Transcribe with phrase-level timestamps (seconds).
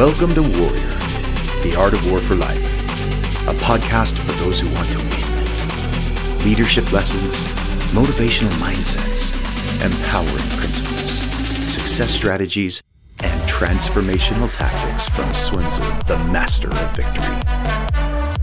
[0.00, 0.96] Welcome to Warrior,
[1.62, 2.78] the art of war for life,
[3.46, 6.38] a podcast for those who want to win.
[6.42, 7.44] Leadership lessons,
[7.92, 9.30] motivational mindsets,
[9.84, 11.20] empowering principles,
[11.70, 12.80] success strategies,
[13.22, 15.64] and transformational tactics from Sun
[16.06, 17.36] the master of victory.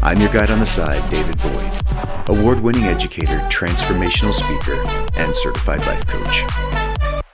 [0.04, 4.80] I'm your guide on the side, David Boyd, award winning educator, transformational speaker,
[5.20, 6.44] and certified life coach.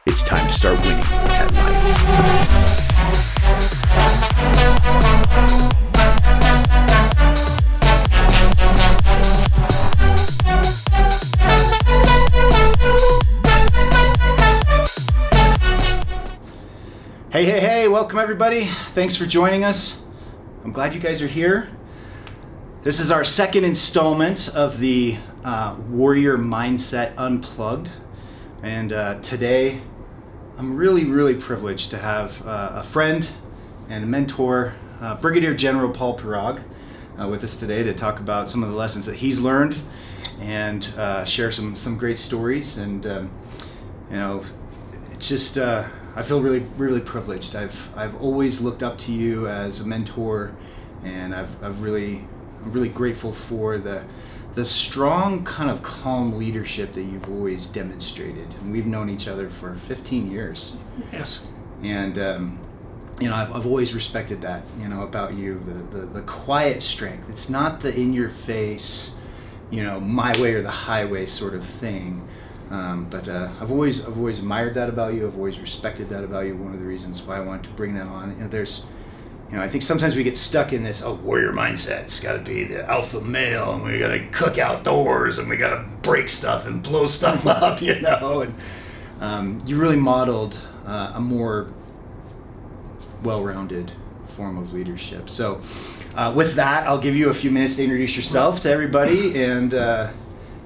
[0.05, 2.92] It's time to start winning at life.
[17.33, 18.69] Hey, hey, hey, welcome everybody.
[18.93, 19.99] Thanks for joining us.
[20.63, 21.67] I'm glad you guys are here.
[22.83, 27.89] This is our second installment of the uh, Warrior Mindset Unplugged.
[28.61, 29.81] And uh, today,
[30.59, 33.27] I'm really, really privileged to have uh, a friend
[33.89, 36.63] and mentor, uh, Brigadier General Paul Pirog,
[37.19, 39.77] uh, with us today to talk about some of the lessons that he's learned
[40.39, 42.77] and uh, share some, some great stories.
[42.77, 43.31] And, um,
[44.09, 44.43] you know,
[45.13, 47.55] it's just uh, I feel really really privileged.
[47.55, 50.51] I've I've always looked up to you as a mentor,
[51.03, 52.27] and I've I've really
[52.63, 54.03] I'm really grateful for the
[54.55, 58.47] the strong kind of calm leadership that you've always demonstrated.
[58.61, 60.77] And we've known each other for 15 years.
[61.11, 61.41] Yes.
[61.81, 62.59] And um,
[63.23, 66.83] you know I've, I've always respected that you know about you the, the the quiet
[66.83, 67.29] strength.
[67.29, 69.11] It's not the in your face,
[69.71, 72.27] you know my way or the highway sort of thing
[72.73, 75.27] um, but uh, I've always I've always admired that about you.
[75.27, 76.55] I've always respected that about you.
[76.55, 78.31] One of the reasons why I wanted to bring that on.
[78.31, 78.85] You know, there's,
[79.51, 82.01] you know, I think sometimes we get stuck in this oh warrior mindset.
[82.01, 85.55] It's got to be the alpha male, and we got to cook outdoors, and we
[85.55, 88.41] got to break stuff and blow stuff up, you know.
[88.41, 88.55] And
[89.19, 91.71] um, you really modeled uh, a more
[93.23, 93.91] well-rounded
[94.35, 95.29] form of leadership.
[95.29, 95.61] So,
[96.15, 99.73] uh, with that, I'll give you a few minutes to introduce yourself to everybody and.
[99.73, 100.11] Uh,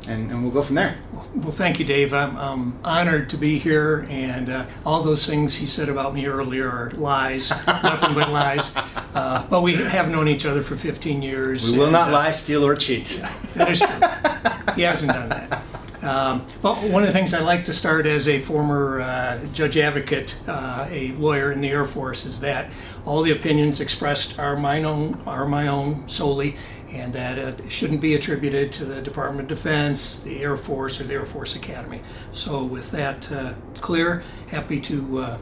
[0.07, 0.97] and, and we'll go from there.
[1.35, 2.13] Well, thank you, Dave.
[2.13, 6.69] I'm, honored to be here, and uh, all those things he said about me earlier
[6.69, 8.71] are lies, nothing but lies.
[8.75, 11.71] Uh, but we have known each other for 15 years.
[11.71, 13.21] We will and, not uh, lie, steal, or cheat.
[13.55, 14.75] That is true.
[14.75, 15.61] he hasn't done that.
[16.07, 19.75] Um, but one of the things I like to start as a former uh, judge
[19.75, 22.71] advocate, uh, a lawyer in the Air Force, is that
[23.05, 26.55] all the opinions expressed are my own, are my own solely,
[26.89, 31.03] and that it shouldn't be attributed to the Department of Defense, the Air Force, or
[31.03, 32.01] the Air Force Academy.
[32.31, 35.37] So, with that uh, clear, happy to uh,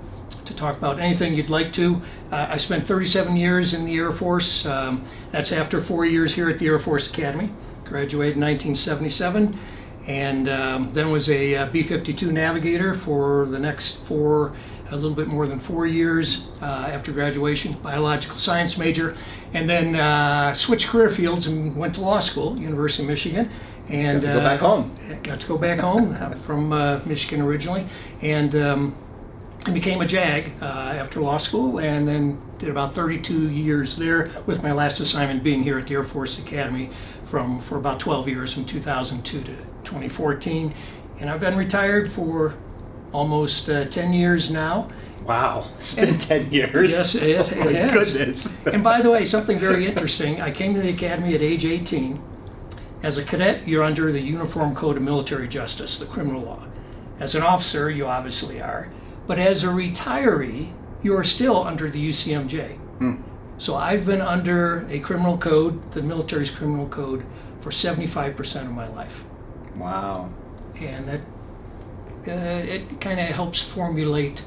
[0.46, 2.02] to talk about anything you'd like to.
[2.32, 4.66] Uh, I spent 37 years in the Air Force.
[4.66, 7.52] Um, that's after four years here at the Air Force Academy.
[7.84, 9.60] Graduated in 1977,
[10.08, 14.56] and um, then was a uh, B-52 navigator for the next four
[14.92, 19.16] a little bit more than four years uh, after graduation, biological science major,
[19.54, 23.50] and then uh, switched career fields and went to law school, University of Michigan.
[23.88, 24.96] And Got to go back uh, home.
[25.24, 26.36] Got to go back home.
[26.36, 27.88] From uh, Michigan originally,
[28.22, 28.96] and um,
[29.74, 34.64] became a JAG uh, after law school, and then did about 32 years there, with
[34.64, 36.90] my last assignment being here at the Air Force Academy
[37.26, 39.56] from for about 12 years, from 2002 to
[39.86, 40.74] 2014.
[41.20, 42.56] And I've been retired for
[43.14, 44.90] almost uh, 10 years now.
[45.24, 46.92] Wow, it's been 10 years.
[46.92, 48.14] Yes, it, it oh my has.
[48.14, 48.50] goodness.
[48.66, 50.42] and by the way, something very interesting.
[50.42, 52.22] I came to the academy at age 18.
[53.04, 56.64] As a cadet, you're under the Uniform Code of Military Justice, the criminal law.
[57.20, 58.90] As an officer, you obviously are.
[59.28, 62.78] But as a retiree, you are still under the UCMJ.
[62.78, 63.16] Hmm.
[63.58, 67.26] So I've been under a criminal code, the military's criminal code,
[67.62, 69.24] for 75% of my life.
[69.78, 70.30] Wow.
[70.80, 71.22] And that
[72.28, 74.44] uh, it kind of helps formulate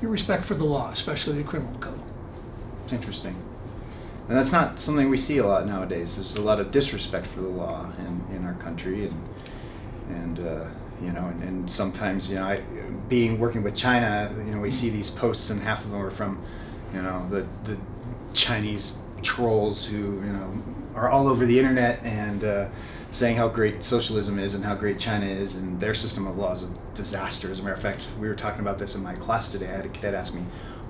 [0.00, 2.00] your respect for the law, especially the criminal code.
[2.84, 3.36] It's interesting.
[4.28, 6.16] And that's not something we see a lot nowadays.
[6.16, 9.28] There's a lot of disrespect for the law in, in our country, and
[10.08, 10.64] and uh,
[11.02, 12.62] you know, and, and sometimes you know, I,
[13.08, 16.12] being working with China, you know, we see these posts, and half of them are
[16.12, 16.40] from,
[16.94, 17.76] you know, the the
[18.32, 20.62] Chinese trolls who you know
[20.94, 22.68] are all over the internet and uh,
[23.12, 26.52] saying how great socialism is and how great China is, and their system of law
[26.52, 27.50] is a disaster.
[27.50, 29.68] As a matter of fact, we were talking about this in my class today.
[29.68, 30.42] I had a cadet ask me,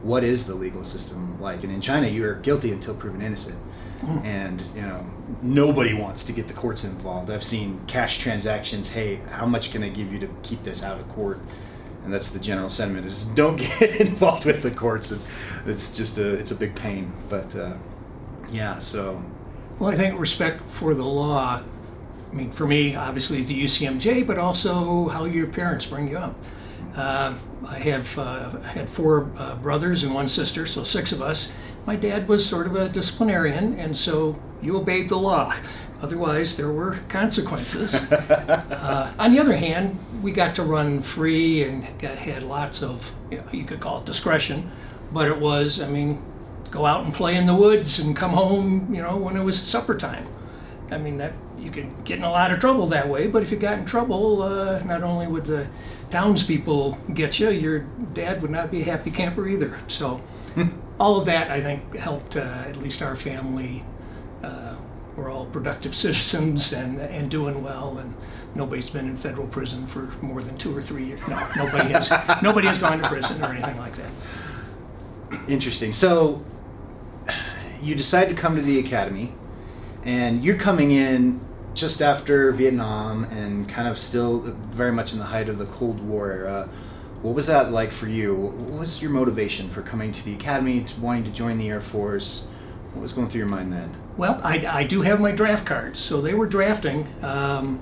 [0.03, 3.59] "What is the legal system like?" And in China, you are guilty until proven innocent.
[4.25, 5.05] And you know
[5.43, 7.31] nobody wants to get the courts involved.
[7.31, 8.89] I've seen cash transactions.
[8.89, 11.39] Hey, how much can I give you to keep this out of court?
[12.05, 15.13] And that's the general sentiment: is don't get involved with the courts.
[15.67, 17.13] It's just a it's a big pain.
[17.29, 17.75] But uh,
[18.51, 19.23] yeah, so
[19.79, 21.63] Well, I think respect for the law.
[22.31, 26.37] I mean, for me, obviously the UCMJ, but also how your parents bring you up.
[26.95, 27.35] Uh,
[27.67, 31.51] I have uh, had four uh, brothers and one sister, so six of us.
[31.87, 35.55] my dad was sort of a disciplinarian, and so you obeyed the law.
[36.03, 37.95] Otherwise, there were consequences.
[37.95, 43.13] uh, on the other hand, we got to run free and got, had lots of,
[43.31, 44.71] you, know, you could call it discretion,
[45.13, 46.23] but it was, I mean,
[46.71, 49.61] go out and play in the woods and come home, you know, when it was
[49.61, 50.27] supper time.
[50.91, 53.51] I mean, that you could get in a lot of trouble that way, but if
[53.51, 55.69] you got in trouble, uh, not only would the
[56.11, 57.81] townspeople get you, your
[58.15, 59.79] dad would not be a happy camper either.
[59.87, 60.21] So,
[60.99, 63.85] all of that, I think, helped uh, at least our family.
[64.43, 64.77] Uh,
[65.17, 68.15] we're all productive citizens and, and doing well, and
[68.55, 71.21] nobody's been in federal prison for more than two or three years.
[71.29, 72.11] No, nobody has.
[72.43, 74.11] nobody has gone to prison or anything like that.
[75.49, 75.93] Interesting.
[75.93, 76.45] So,
[77.83, 79.33] you decide to come to the academy,
[80.05, 81.41] and you're coming in
[81.75, 86.01] just after Vietnam and kind of still very much in the height of the Cold
[86.01, 86.69] War era.
[87.23, 88.35] What was that like for you?
[88.35, 91.81] What was your motivation for coming to the academy, to wanting to join the Air
[91.81, 92.45] Force?
[92.93, 93.95] What was going through your mind then?
[94.17, 95.99] Well, I, I do have my draft cards.
[95.99, 97.81] So they were drafting um,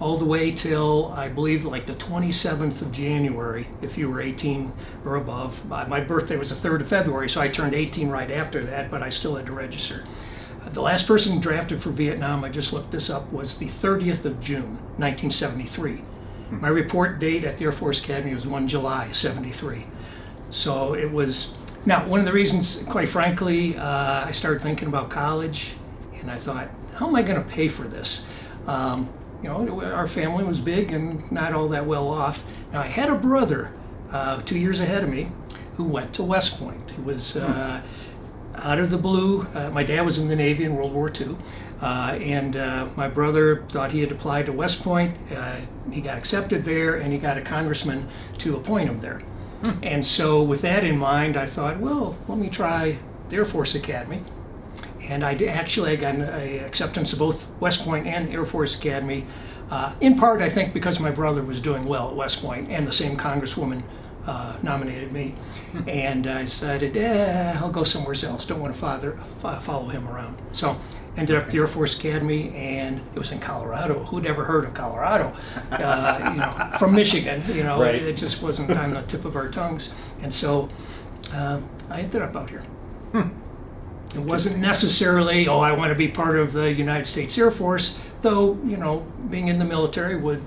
[0.00, 4.72] all the way till I believe like the 27th of January, if you were 18
[5.04, 5.64] or above.
[5.66, 8.90] My, my birthday was the 3rd of February, so I turned 18 right after that,
[8.90, 10.04] but I still had to register.
[10.72, 14.40] The last person drafted for Vietnam, I just looked this up, was the 30th of
[14.40, 16.02] June, 1973.
[16.50, 19.86] My report date at the Air Force Academy was 1 July, 73.
[20.50, 21.54] So it was,
[21.86, 25.74] now, one of the reasons, quite frankly, uh, I started thinking about college
[26.20, 28.24] and I thought, how am I going to pay for this?
[28.66, 29.08] Um,
[29.42, 32.44] you know, our family was big and not all that well off.
[32.72, 33.72] Now, I had a brother
[34.10, 35.30] uh, two years ahead of me
[35.76, 36.90] who went to West Point.
[36.90, 37.82] He was uh,
[38.58, 39.42] out of the blue.
[39.54, 41.36] Uh, my dad was in the Navy in World War II,
[41.80, 45.16] uh, and uh, my brother thought he had applied to West Point.
[45.34, 45.60] Uh,
[45.90, 48.08] he got accepted there, and he got a congressman
[48.38, 49.22] to appoint him there.
[49.82, 52.98] And so, with that in mind, I thought, well, let me try
[53.28, 54.22] the Air Force Academy.
[55.00, 58.74] And I did, actually I got an acceptance of both West Point and Air Force
[58.74, 59.26] Academy.
[59.70, 62.86] Uh, in part, I think because my brother was doing well at West Point, and
[62.86, 63.82] the same congresswoman
[64.26, 65.34] uh, nominated me,
[65.86, 68.44] and I decided, eh, I'll go somewhere else.
[68.44, 70.36] Don't want to father, fo- follow him around.
[70.52, 70.78] So
[71.16, 74.04] ended up at the Air Force Academy, and it was in Colorado.
[74.04, 75.34] Who'd ever heard of Colorado?
[75.70, 77.94] Uh, you know, from Michigan, you know, Right.
[77.94, 79.90] it just wasn't on the tip of our tongues.
[80.22, 80.68] And so
[81.32, 82.64] uh, I ended up out here.
[84.14, 87.98] It wasn't necessarily, oh, I want to be part of the United States Air Force,
[88.22, 89.00] though, you know,
[89.30, 90.42] being in the military would,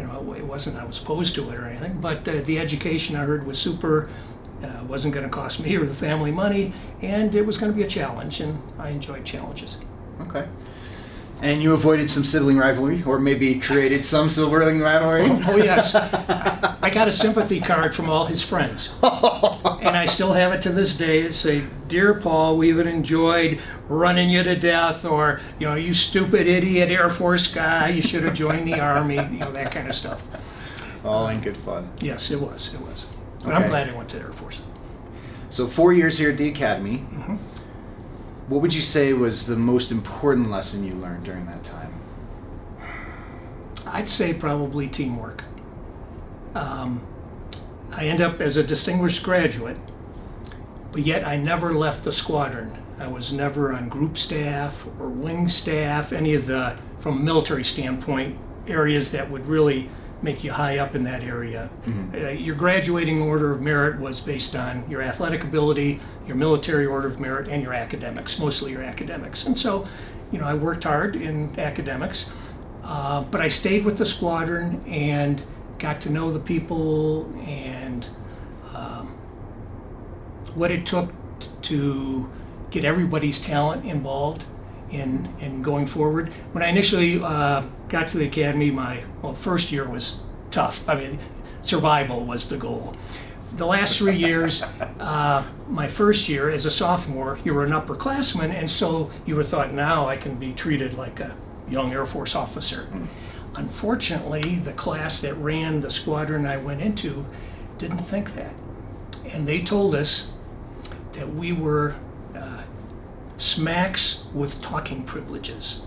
[0.00, 3.16] you know, it wasn't I was opposed to it or anything, but uh, the education
[3.16, 4.08] I heard was super,
[4.62, 7.76] uh, wasn't going to cost me or the family money, and it was going to
[7.76, 9.76] be a challenge, and I enjoyed challenges.
[10.22, 10.48] Okay.
[11.42, 15.26] And you avoided some sibling rivalry, or maybe created some sibling rivalry?
[15.46, 15.94] Oh, yes.
[15.94, 18.90] I got a sympathy card from all his friends.
[19.02, 21.22] and I still have it to this day.
[21.22, 25.94] It say, "Dear Paul, we even enjoyed running you to death," or you know, "You
[25.94, 29.88] stupid idiot Air Force guy, you should have joined the Army," you know, that kind
[29.88, 30.22] of stuff.
[31.04, 31.90] All in good fun.
[32.00, 32.70] Yes, it was.
[32.74, 33.06] It was.
[33.44, 34.60] But I'm glad I went to the Air Force.
[35.48, 36.98] So, four years here at the academy.
[36.98, 37.36] Mm-hmm.
[38.50, 41.94] What would you say was the most important lesson you learned during that time?
[43.86, 45.44] I'd say probably teamwork.
[46.56, 47.00] Um,
[47.92, 49.76] I end up as a distinguished graduate,
[50.90, 52.76] but yet I never left the squadron.
[52.98, 57.62] I was never on group staff or wing staff, any of the, from a military
[57.62, 59.88] standpoint, areas that would really
[60.22, 61.70] make you high up in that area.
[62.14, 67.08] Uh, your graduating order of merit was based on your athletic ability, your military order
[67.08, 69.46] of merit, and your academics, mostly your academics.
[69.46, 69.86] And so,
[70.30, 72.26] you know, I worked hard in academics,
[72.84, 75.42] uh, but I stayed with the squadron and
[75.78, 78.06] got to know the people and
[78.74, 79.08] um,
[80.54, 82.30] what it took t- to
[82.70, 84.44] get everybody's talent involved
[84.90, 86.32] in, in going forward.
[86.52, 90.16] When I initially uh, got to the academy, my well, first year was
[90.50, 90.82] tough.
[90.88, 91.18] I mean,
[91.62, 92.96] survival was the goal.
[93.56, 94.62] The last three years,
[95.00, 99.44] uh, my first year as a sophomore, you were an upperclassman, and so you were
[99.44, 101.36] thought, now I can be treated like a
[101.68, 102.88] young Air Force officer.
[103.56, 107.26] Unfortunately, the class that ran the squadron I went into
[107.78, 108.54] didn't think that.
[109.26, 110.30] And they told us
[111.14, 111.96] that we were
[112.36, 112.62] uh,
[113.36, 115.80] smacks with talking privileges.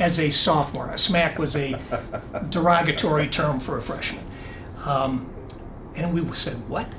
[0.00, 1.78] As a sophomore, a smack was a
[2.48, 4.24] derogatory term for a freshman.
[4.84, 5.30] Um,
[5.94, 6.90] and we said, What?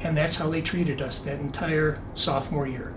[0.00, 2.92] And that's how they treated us that entire sophomore year.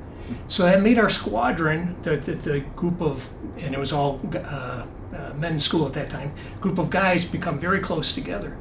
[0.48, 4.86] So that made our squadron, the, the, the group of, and it was all uh,
[5.16, 8.58] uh, men's school at that time, group of guys become very close together.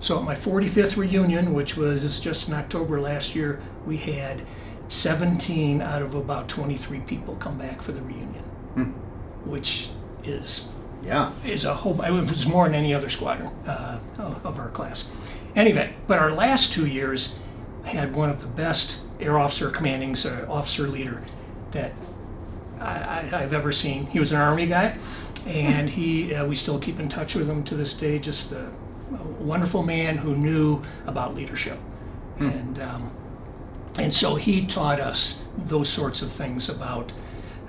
[0.00, 4.42] So at my 45th reunion, which was just in October last year, we had
[4.88, 8.90] 17 out of about 23 people come back for the reunion, Hmm.
[9.48, 9.90] which
[10.24, 10.66] is
[11.04, 11.32] Yeah.
[11.44, 12.00] is a whole.
[12.02, 13.98] It was more than any other squadron uh,
[14.44, 15.04] of our class.
[15.56, 17.34] Anyway, but our last two years
[17.84, 21.22] had one of the best air officer commanding uh, officer leader
[21.72, 21.92] that
[22.80, 24.06] I, I, I've ever seen.
[24.06, 24.96] He was an army guy,
[25.46, 28.18] and he uh, we still keep in touch with him to this day.
[28.18, 28.66] Just a,
[29.12, 31.78] a wonderful man who knew about leadership,
[32.38, 33.10] and um,
[33.98, 37.10] and so he taught us those sorts of things about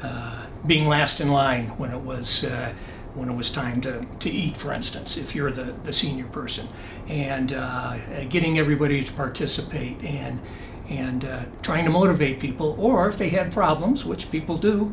[0.03, 2.73] uh, being last in line when it was uh,
[3.15, 6.67] when it was time to, to eat, for instance, if you're the, the senior person,
[7.07, 10.39] and uh, getting everybody to participate and
[10.89, 14.91] and uh, trying to motivate people, or if they had problems, which people do,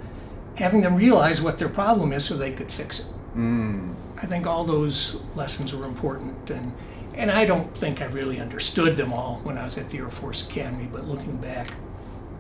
[0.57, 3.07] having them realize what their problem is so they could fix it.
[3.35, 3.95] Mm.
[4.19, 6.73] I think all those lessons were important, and
[7.15, 10.11] and I don't think I really understood them all when I was at the Air
[10.11, 10.89] Force Academy.
[10.91, 11.73] But looking back,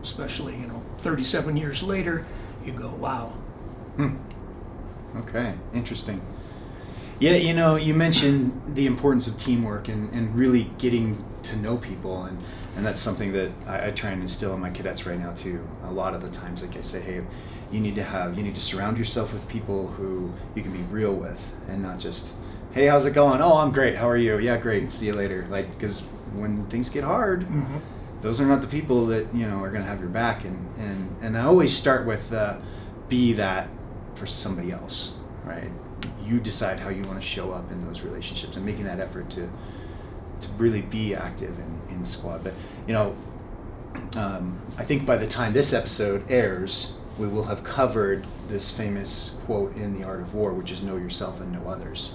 [0.02, 2.26] especially you know 37 years later,
[2.66, 3.28] you go, wow.
[3.96, 4.16] Hmm.
[5.18, 6.20] Okay, interesting.
[7.18, 11.78] Yeah, you know, you mentioned the importance of teamwork and, and really getting to know
[11.78, 12.38] people, and,
[12.76, 15.66] and that's something that I, I try and instill in my cadets right now too.
[15.84, 17.22] A lot of the times, like I say, hey,
[17.72, 20.82] you need to have, you need to surround yourself with people who you can be
[20.92, 22.32] real with, and not just,
[22.72, 23.40] hey, how's it going?
[23.40, 23.96] Oh, I'm great.
[23.96, 24.38] How are you?
[24.38, 24.92] Yeah, great.
[24.92, 25.46] See you later.
[25.50, 26.00] Like, because
[26.34, 27.80] when things get hard, Mhm.
[28.26, 30.44] Those are not the people that you know are going to have your back.
[30.44, 32.58] And and and i always start with uh,
[33.08, 33.68] be that
[34.14, 35.12] for somebody else
[35.46, 35.70] right?
[36.22, 39.30] You decide how you want to show up in those relationships and making that effort
[39.30, 39.48] to
[40.38, 42.44] to really be active in, in the squad.
[42.44, 42.52] But
[42.86, 43.16] you know
[44.16, 49.32] um, i think by the time this episode airs we will have covered this famous
[49.46, 52.12] quote in the art of war which is know yourself and know others.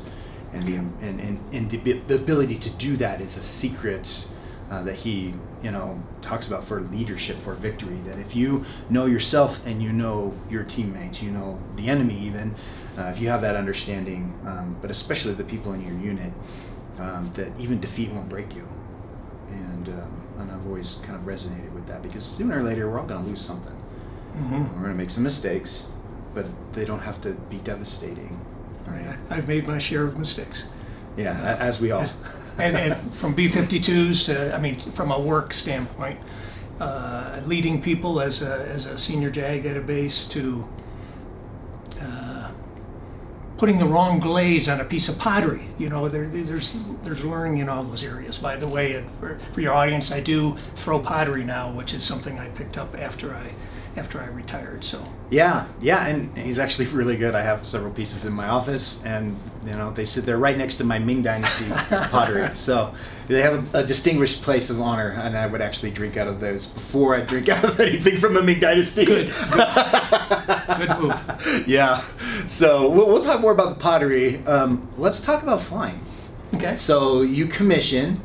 [0.54, 4.26] And the, and, and, and the, the ability to do that is a secret
[4.72, 9.06] uh, that he you know talks about for leadership for victory that if you know
[9.06, 12.56] yourself and you know your teammates you know the enemy even
[12.98, 16.32] uh, if you have that understanding um, but especially the people in your unit
[17.00, 18.68] um, that even defeat won't break you
[19.52, 23.00] and um, and I've always kind of resonated with that because sooner or later we're
[23.00, 23.76] all going to lose something
[24.38, 24.70] Mhm.
[24.76, 25.86] we're going to make some mistakes
[26.34, 28.40] but they don't have to be devastating
[28.88, 29.06] Right.
[29.30, 30.64] I, I've made my share of mistakes.
[31.18, 32.08] yeah a- as we all
[32.58, 36.20] and, and from B-52s to, I mean, from a work standpoint,
[36.80, 40.68] uh, leading people as a, as a senior JAG at a base to
[42.00, 42.50] uh,
[43.58, 45.68] putting the wrong glaze on a piece of pottery.
[45.78, 48.40] You know, there, there's there's learning in all those areas.
[48.40, 52.40] By the way, for, for your audience, I do throw pottery now, which is something
[52.40, 53.54] I picked up after I
[53.98, 54.84] after I retired.
[54.84, 57.36] So Yeah, yeah, and he's actually really good.
[57.36, 60.76] I have several pieces in my office, and you know they sit there right next
[60.76, 62.50] to my Ming Dynasty pottery.
[62.56, 62.94] So
[63.28, 66.40] they have a, a distinguished place of honor, and I would actually drink out of
[66.40, 69.06] those before I drink out of anything from the Ming Dynasty.
[69.06, 69.34] Good,
[70.78, 71.66] good move.
[71.68, 72.04] yeah.
[72.48, 74.44] So we'll, we'll talk more about the pottery.
[74.46, 76.04] Um, let's talk about flying.
[76.56, 76.76] Okay.
[76.76, 78.22] So you commission,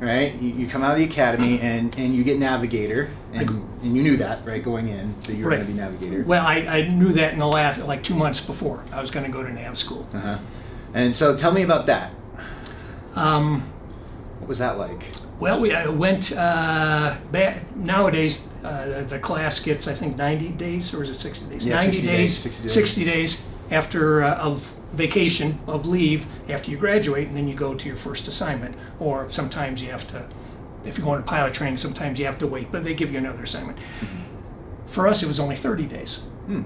[0.00, 0.34] right?
[0.40, 3.48] You, you come out of the academy and, and you get navigator, and,
[3.82, 5.56] and you knew that, right, going in, so you were Right.
[5.56, 6.22] going to be navigator.
[6.24, 9.26] Well, I, I knew that in the last like two months before I was going
[9.26, 10.06] to go to nav school.
[10.12, 10.38] Uh-huh.
[10.94, 12.12] And so tell me about that.
[13.14, 13.62] Um,
[14.40, 15.02] What was that like?
[15.40, 17.76] Well, we I went uh, back.
[17.76, 21.66] Nowadays, uh, the class gets I think 90 days, or is it 60 days?
[21.66, 22.72] Yeah, 90 60 days, days, 60 days.
[22.74, 27.74] 60 days after uh, of vacation of leave after you graduate, and then you go
[27.74, 28.76] to your first assignment.
[29.00, 30.26] Or sometimes you have to,
[30.84, 33.18] if you're going to pilot training, sometimes you have to wait, but they give you
[33.18, 33.78] another assignment.
[34.86, 36.16] For us, it was only 30 days.
[36.46, 36.62] Hmm.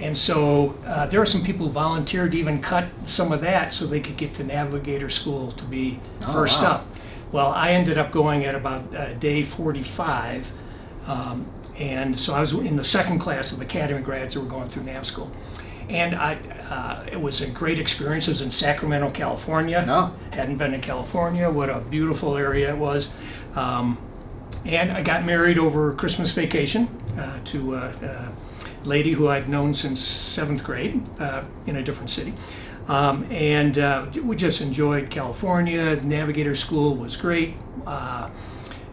[0.00, 3.72] And so uh, there are some people who volunteered to even cut some of that
[3.72, 6.68] so they could get to navigator school to be Oh, first wow.
[6.72, 6.86] up.
[7.32, 10.50] Well, I ended up going at about uh, day 45.
[11.06, 14.68] Um, and so I was in the second class of academy grads that were going
[14.68, 15.30] through nav school.
[15.88, 16.34] And I,
[16.70, 18.28] uh, it was a great experience.
[18.28, 19.84] It was in Sacramento, California.
[19.88, 20.14] Oh.
[20.32, 21.50] Hadn't been in California.
[21.50, 23.08] What a beautiful area it was.
[23.54, 23.98] Um,
[24.64, 28.32] and I got married over Christmas vacation uh, to a, a
[28.84, 32.34] lady who I'd known since seventh grade uh, in a different city.
[32.86, 35.96] Um, and uh, we just enjoyed California.
[35.96, 37.54] Navigator school was great.
[37.86, 38.30] Uh,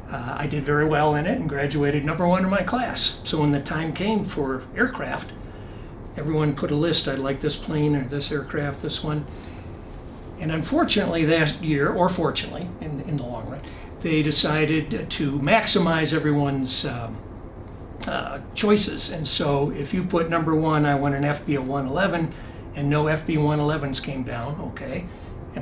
[0.09, 3.19] uh, I did very well in it and graduated number one in my class.
[3.23, 5.31] So when the time came for aircraft,
[6.17, 7.07] everyone put a list.
[7.07, 9.25] I'd like this plane or this aircraft, this one.
[10.39, 13.61] And unfortunately, that year, or fortunately, in, in the long run,
[14.01, 17.17] they decided to maximize everyone's um,
[18.05, 19.09] uh, choices.
[19.09, 22.33] And so if you put number one, I want an FB 111,
[22.75, 25.05] and no FB 111s came down, okay.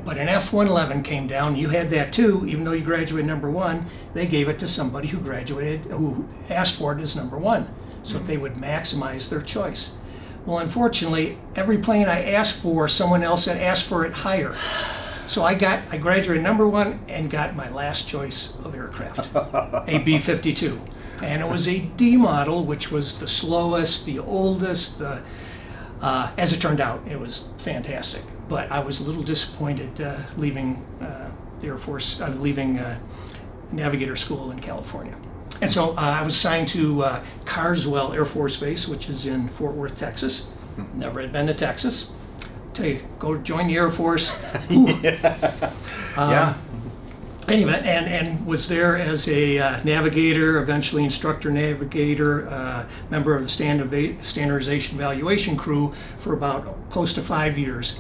[0.03, 1.55] But an F-111 came down.
[1.55, 3.88] You had that too, even though you graduated number one.
[4.15, 8.17] They gave it to somebody who graduated, who asked for it as number one, so
[8.17, 9.91] that they would maximize their choice.
[10.45, 14.55] Well, unfortunately, every plane I asked for, someone else had asked for it higher.
[15.25, 19.97] So I got, I graduated number one and got my last choice of aircraft, a
[20.05, 20.79] B-52.
[21.21, 25.21] And it was a D model, which was the slowest, the oldest, the,
[26.01, 28.23] uh, as it turned out, it was fantastic.
[28.50, 31.31] But I was a little disappointed uh, leaving uh,
[31.62, 33.00] the Air Force, uh, leaving uh,
[33.71, 35.15] Navigator School in California.
[35.63, 39.48] And so uh, I was assigned to uh, Carswell Air Force Base, which is in
[39.48, 40.46] Fort Worth, Texas.
[40.93, 42.10] Never had been to Texas.
[42.74, 44.34] Tell you, go join the Air Force.
[44.72, 44.89] Ooh.
[45.01, 46.58] yeah.
[47.48, 53.43] Anyway, and, and was there as a uh, navigator, eventually instructor navigator, uh, member of
[53.43, 57.96] the standard standardization evaluation crew for about close to five years,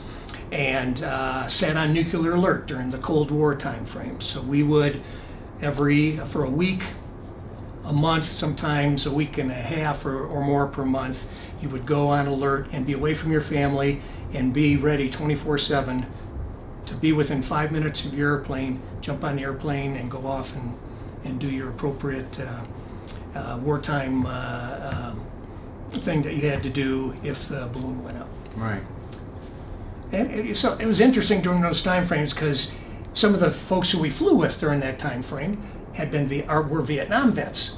[0.51, 4.19] and uh, sat on nuclear alert during the Cold War time frame.
[4.19, 5.01] So we would
[5.61, 6.83] every for a week,
[7.85, 11.25] a month, sometimes a week and a half or, or more per month,
[11.61, 14.01] you would go on alert and be away from your family
[14.33, 16.05] and be ready 24 7
[16.85, 20.53] to be within five minutes of your airplane, jump on the airplane and go off
[20.55, 20.77] and,
[21.23, 25.25] and do your appropriate uh, uh, wartime uh, um,
[26.01, 28.29] thing that you had to do if the balloon went up.
[28.55, 28.83] Right.
[30.11, 32.71] And it, so it was interesting during those time frames because
[33.13, 35.61] some of the folks who we flew with during that time frame
[35.93, 37.77] had been were Vietnam vets,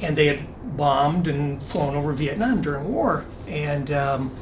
[0.00, 3.24] and they had bombed and flown over Vietnam during war.
[3.46, 4.34] And um,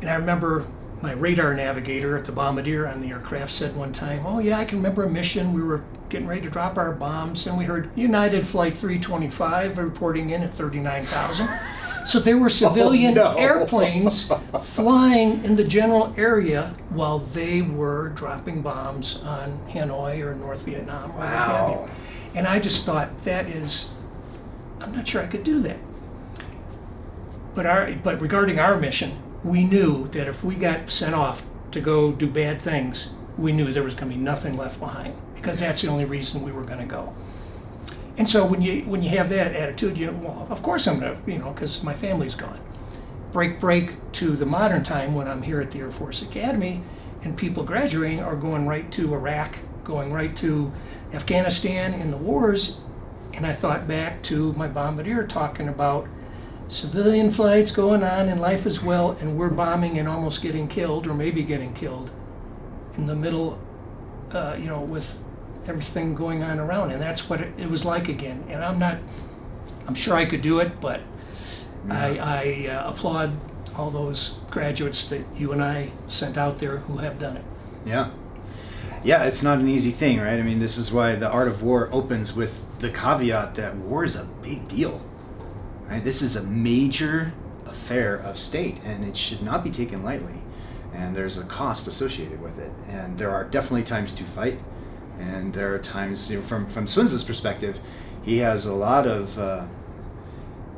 [0.00, 0.66] and I remember
[1.02, 4.64] my radar navigator at the bombardier on the aircraft said one time, "Oh yeah, I
[4.64, 5.52] can remember a mission.
[5.52, 10.30] We were getting ready to drop our bombs, and we heard United Flight 325 reporting
[10.30, 11.48] in at 39,000."
[12.06, 13.34] So there were civilian no.
[13.34, 14.30] airplanes
[14.62, 21.10] flying in the general area while they were dropping bombs on Hanoi or North Vietnam
[21.12, 21.76] or what have you.
[21.76, 21.88] Wow.
[22.34, 23.90] And I just thought that is,
[24.80, 25.78] I'm not sure I could do that.
[27.54, 31.80] But our, but regarding our mission, we knew that if we got sent off to
[31.80, 35.60] go do bad things, we knew there was going to be nothing left behind because
[35.60, 37.14] that's the only reason we were going to go.
[38.18, 41.16] And so when you when you have that attitude, you well, of course I'm to,
[41.26, 42.60] you know, because my family's gone.
[43.32, 46.82] Break break to the modern time when I'm here at the Air Force Academy,
[47.22, 50.72] and people graduating are going right to Iraq, going right to
[51.12, 52.78] Afghanistan in the wars,
[53.34, 56.08] and I thought back to my bombardier talking about
[56.68, 61.06] civilian flights going on in life as well, and we're bombing and almost getting killed,
[61.06, 62.10] or maybe getting killed,
[62.96, 63.58] in the middle,
[64.32, 65.22] uh, you know, with
[65.68, 68.44] everything going on around, and that's what it, it was like again.
[68.48, 68.98] And I'm not,
[69.86, 71.00] I'm sure I could do it, but
[71.88, 73.38] I, I uh, applaud
[73.76, 77.44] all those graduates that you and I sent out there who have done it.
[77.84, 78.10] Yeah.
[79.04, 80.38] Yeah, it's not an easy thing, right?
[80.38, 84.04] I mean, this is why the art of war opens with the caveat that war
[84.04, 85.00] is a big deal.
[85.88, 86.02] Right?
[86.02, 87.32] This is a major
[87.64, 90.42] affair of state and it should not be taken lightly.
[90.92, 92.72] And there's a cost associated with it.
[92.88, 94.58] And there are definitely times to fight.
[95.18, 97.80] And there are times, you know, from from Sun Tzu's perspective,
[98.22, 99.64] he has a lot of uh,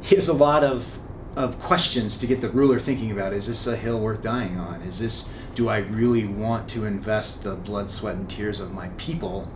[0.00, 0.98] he has a lot of
[1.36, 4.82] of questions to get the ruler thinking about is this a hill worth dying on
[4.82, 8.88] is this do i really want to invest the blood sweat and tears of my
[8.96, 9.48] people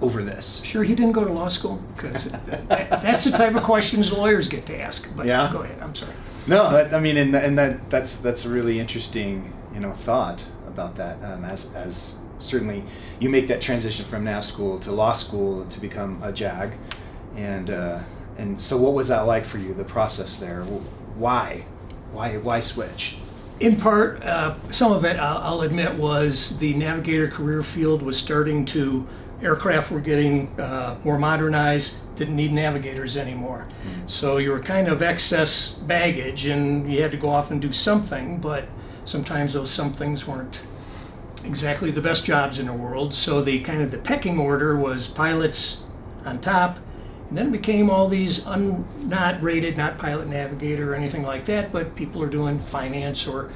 [0.00, 2.68] over this Sure, he didn't go to law school because that,
[3.02, 5.06] that's the type of questions lawyers get to ask.
[5.14, 5.50] But Yeah?
[5.52, 5.78] go ahead.
[5.82, 6.14] I'm sorry.
[6.46, 10.44] no that, i mean and, and that that's that's a really interesting you know thought
[10.68, 12.84] about that um, as as certainly
[13.20, 16.72] you make that transition from nav school to law school to become a jag.
[17.36, 18.00] And uh,
[18.36, 20.62] and so what was that like for you the process there?
[20.62, 21.64] Why?
[22.12, 23.16] Why why switch?
[23.60, 28.16] In part, uh, some of it, I'll, I'll admit, was the navigator career field was
[28.16, 29.04] starting to,
[29.42, 33.66] aircraft were getting uh, more modernized, didn't need navigators anymore.
[34.06, 37.72] So you were kind of excess baggage and you had to go off and do
[37.72, 38.68] something, but
[39.04, 40.60] sometimes those somethings weren't
[41.44, 43.14] exactly the best jobs in the world.
[43.14, 45.78] So the kind of the pecking order was pilots
[46.24, 46.78] on top,
[47.28, 51.72] and then became all these un, not rated, not pilot navigator or anything like that,
[51.72, 53.50] but people are doing finance or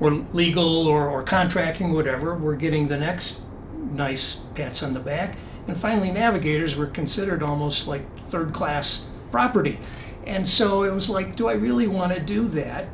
[0.00, 2.36] or legal or, or contracting, whatever.
[2.36, 3.40] We're getting the next
[3.74, 5.36] nice pats on the back.
[5.66, 9.78] And finally, navigators were considered almost like third class property.
[10.24, 12.88] And so it was like, do I really want to do that?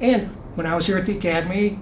[0.00, 1.80] And when I was here at the academy,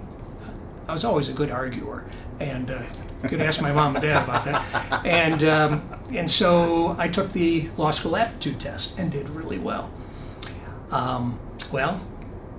[0.87, 2.05] I was always a good arguer,
[2.39, 2.83] and uh,
[3.27, 5.05] could ask my mom and dad about that.
[5.05, 9.89] And um, and so I took the law school aptitude test and did really well.
[10.91, 11.39] Um,
[11.71, 11.95] well,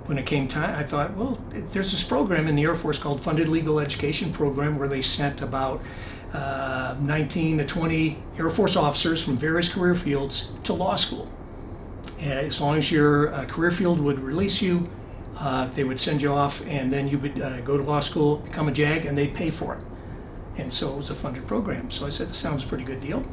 [0.06, 3.22] when it came time, I thought, well, there's this program in the Air Force called
[3.22, 5.82] Funded Legal Education Program where they sent about
[6.32, 11.30] uh, 19 to 20 Air Force officers from various career fields to law school.
[12.18, 14.90] And as long as your uh, career field would release you,
[15.36, 18.36] uh, they would send you off, and then you would uh, go to law school,
[18.36, 19.80] become a JAG, and they'd pay for it.
[20.56, 21.90] And so it was a funded program.
[21.90, 23.24] So I said, this sounds a pretty good deal.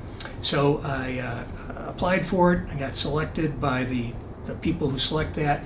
[0.41, 2.67] So I uh, applied for it.
[2.71, 4.13] I got selected by the,
[4.45, 5.63] the people who select that.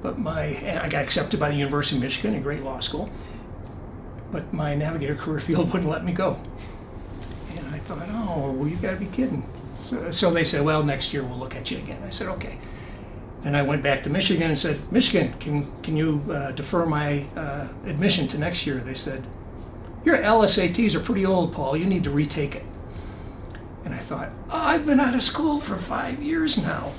[0.00, 3.10] But my, I got accepted by the University of Michigan, a great law school.
[4.30, 6.40] But my navigator career field wouldn't let me go.
[7.56, 9.44] And I thought, oh, well, you've got to be kidding.
[9.82, 12.02] So, so they said, well, next year we'll look at you again.
[12.04, 12.58] I said, okay.
[13.42, 17.24] Then I went back to Michigan and said, Michigan, can, can you uh, defer my
[17.36, 18.78] uh, admission to next year?
[18.78, 19.24] They said,
[20.04, 21.76] your LSATs are pretty old, Paul.
[21.76, 22.64] You need to retake it.
[23.84, 26.92] And I thought, oh, I've been out of school for five years now.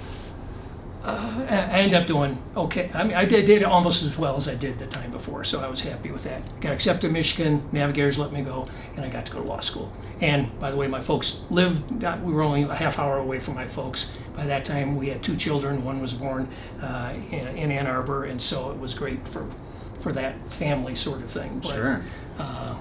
[1.03, 2.91] Uh, I ended up doing okay.
[2.93, 5.59] I mean, I did, did almost as well as I did the time before, so
[5.59, 6.43] I was happy with that.
[6.61, 9.61] Got accepted to Michigan, navigators let me go, and I got to go to law
[9.61, 9.91] school.
[10.19, 11.89] And by the way, my folks lived,
[12.21, 14.09] we were only a half hour away from my folks.
[14.35, 15.83] By that time, we had two children.
[15.83, 16.47] One was born
[16.79, 19.49] uh, in, in, Ann Arbor, and so it was great for,
[19.97, 21.59] for that family sort of thing.
[21.63, 22.05] But, sure.
[22.37, 22.77] Uh,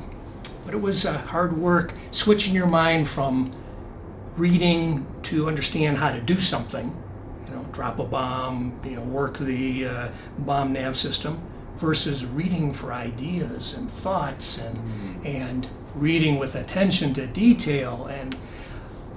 [0.67, 3.55] but it was uh, hard work switching your mind from
[4.37, 6.95] reading to understand how to do something
[7.73, 11.41] drop a bomb, you know, work the uh, bomb nav system,
[11.81, 15.27] versus reading for ideas and thoughts and mm.
[15.27, 18.37] and reading with attention to detail and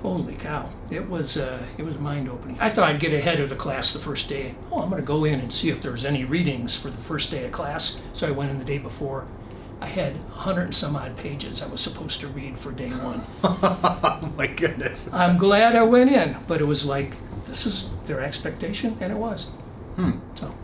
[0.01, 3.49] holy cow it was uh, it was mind opening i thought i'd get ahead of
[3.49, 4.55] the class the first day.
[4.71, 7.29] Oh i'm going to go in and see if there's any readings for the first
[7.29, 7.97] day of class.
[8.13, 9.27] So i went in the day before.
[9.81, 13.25] I had 100 and some odd pages i was supposed to read for day one.
[13.43, 15.09] Oh my goodness.
[15.11, 17.11] I'm glad i went in but it was like
[17.53, 19.45] this is their expectation, and it was.
[19.95, 20.13] Hmm.
[20.33, 20.55] So.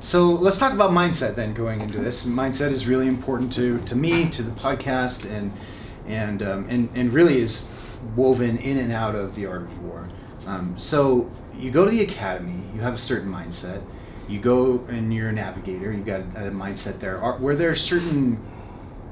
[0.00, 1.52] So let's talk about mindset then.
[1.52, 5.52] Going into this, and mindset is really important to to me, to the podcast, and
[6.06, 7.66] and um, and and really is
[8.16, 10.08] woven in and out of the art of war.
[10.46, 13.82] Um, so you go to the academy, you have a certain mindset.
[14.28, 15.92] You go and you're a navigator.
[15.92, 17.18] You've got a mindset there.
[17.18, 18.40] Are, were there certain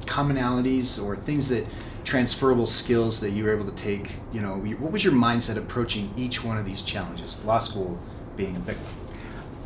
[0.02, 1.66] commonalities or things that
[2.06, 4.12] transferable skills that you were able to take?
[4.32, 7.44] You know, what was your mindset approaching each one of these challenges?
[7.44, 7.98] Law school
[8.36, 9.18] being a big one.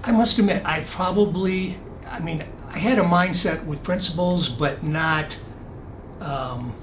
[0.02, 5.36] I must admit, I probably, I mean, I had a mindset with principles, but not.
[6.20, 6.74] Um,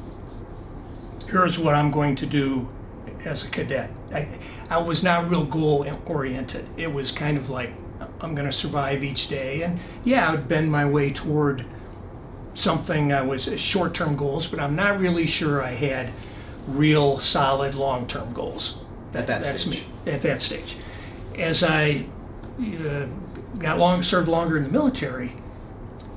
[1.27, 2.69] here's what I'm going to do
[3.25, 3.89] as a cadet.
[4.13, 4.27] I,
[4.69, 6.67] I was not real goal oriented.
[6.77, 7.71] It was kind of like
[8.21, 11.65] I'm going to survive each day, and yeah, I would bend my way toward
[12.57, 16.11] something I was short term goals, but I'm not really sure I had
[16.67, 18.77] real solid long term goals.
[19.13, 19.85] At that that's stage.
[20.05, 20.75] me at that stage.
[21.37, 22.05] As I
[22.59, 23.05] uh,
[23.59, 25.33] got long served longer in the military,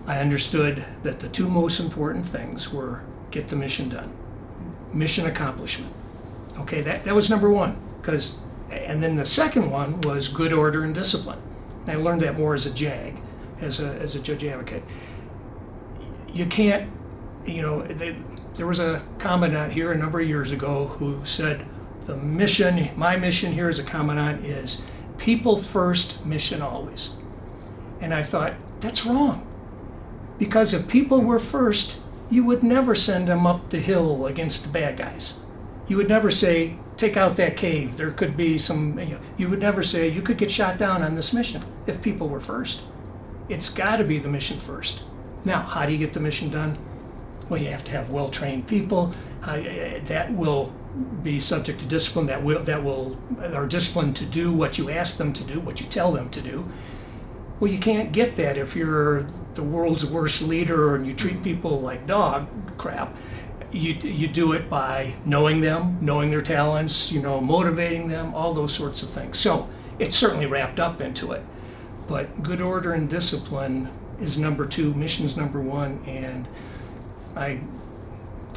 [0.06, 4.12] I understood that the two most important things were get the mission done,
[4.92, 5.92] mission accomplishment.
[6.58, 7.80] Okay, that, that was number one.
[8.00, 8.34] Because,
[8.70, 11.40] and then the second one was good order and discipline.
[11.86, 13.20] I learned that more as a JAG,
[13.60, 14.82] as a as a judge advocate
[16.32, 16.90] you can't,
[17.46, 18.16] you know, they,
[18.56, 21.66] there was a commandant here a number of years ago who said,
[22.06, 24.82] the mission, my mission here as a commandant is
[25.18, 27.10] people first, mission always.
[28.00, 29.46] And I thought, that's wrong.
[30.38, 31.98] Because if people were first,
[32.30, 35.34] you would never send them up the hill against the bad guys.
[35.88, 37.96] You would never say, take out that cave.
[37.96, 41.02] There could be some, you, know, you would never say, you could get shot down
[41.02, 42.80] on this mission if people were first.
[43.48, 45.00] It's got to be the mission first.
[45.44, 46.78] Now, how do you get the mission done?
[47.48, 49.14] Well, you have to have well-trained people.
[49.42, 49.62] Uh,
[50.06, 50.72] that will
[51.22, 52.26] be subject to discipline.
[52.26, 53.18] That will that will
[53.54, 56.42] are disciplined to do what you ask them to do, what you tell them to
[56.42, 56.70] do.
[57.58, 61.80] Well, you can't get that if you're the world's worst leader and you treat people
[61.80, 62.48] like dog
[62.78, 63.14] crap.
[63.72, 68.52] You, you do it by knowing them, knowing their talents, you know, motivating them, all
[68.52, 69.38] those sorts of things.
[69.38, 71.44] So it's certainly wrapped up into it.
[72.08, 73.88] But good order and discipline
[74.20, 76.46] is number two, mission's number one, and
[77.36, 77.60] I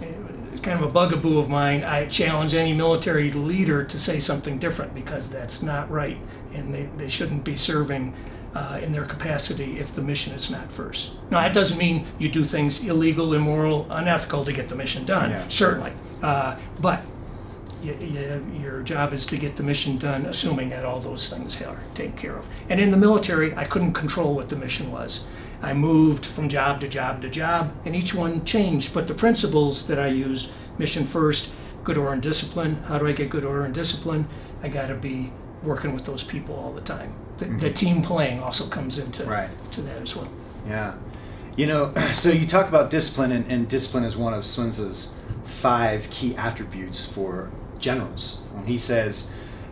[0.01, 1.83] it's kind of a bugaboo of mine.
[1.83, 6.17] I challenge any military leader to say something different because that's not right,
[6.53, 8.13] and they, they shouldn't be serving
[8.55, 11.11] uh, in their capacity if the mission is not first.
[11.31, 15.31] Now, that doesn't mean you do things illegal, immoral, unethical to get the mission done,
[15.31, 15.47] yeah.
[15.47, 15.91] certainly.
[16.21, 17.03] Uh, but
[17.81, 21.59] you, you, your job is to get the mission done, assuming that all those things
[21.61, 22.47] are taken care of.
[22.69, 25.21] And in the military, I couldn't control what the mission was.
[25.63, 28.93] I moved from job to job to job, and each one changed.
[28.93, 31.49] But the principles that I used mission first,
[31.83, 32.75] good order and discipline.
[32.83, 34.27] How do I get good order and discipline?
[34.61, 35.31] I got to be
[35.63, 37.15] working with those people all the time.
[37.37, 39.49] The, the team playing also comes into Right.
[39.71, 40.29] to that as well.
[40.67, 40.95] Yeah.
[41.55, 45.13] You know, so you talk about discipline, and, and discipline is one of Tzu's
[45.45, 47.49] five key attributes for
[47.79, 48.39] generals.
[48.53, 49.27] When he says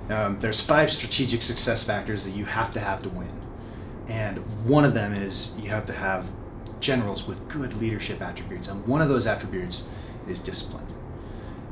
[0.09, 3.29] um, there's five strategic success factors that you have to have to win,
[4.11, 6.29] and one of them is you have to have
[6.81, 9.85] generals with good leadership attributes, and one of those attributes
[10.27, 10.85] is discipline.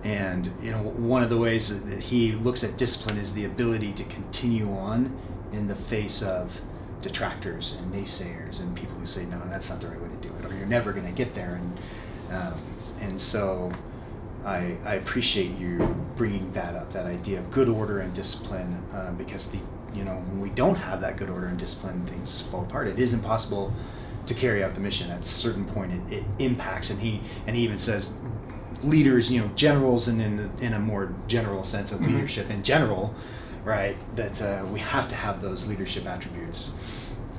[0.05, 3.91] And you know, one of the ways that he looks at discipline is the ability
[3.93, 5.19] to continue on
[5.51, 6.61] in the face of
[7.01, 10.33] detractors and naysayers and people who say no, that's not the right way to do
[10.39, 11.59] it, or you're never going to get there.
[11.61, 11.79] And
[12.31, 12.61] um,
[13.01, 13.69] and so,
[14.45, 19.11] I I appreciate you bringing that up, that idea of good order and discipline, uh,
[19.11, 19.59] because the
[19.93, 22.87] you know when we don't have that good order and discipline, things fall apart.
[22.87, 23.73] It is impossible
[24.25, 25.09] to carry out the mission.
[25.11, 28.11] At a certain point, it, it impacts, and he and he even says
[28.83, 32.13] leaders, you know, generals, and in the, in a more general sense of Mhm.
[32.13, 33.13] leadership in general,
[33.65, 33.97] right?
[34.15, 36.71] That uh, we have to have those leadership attributes,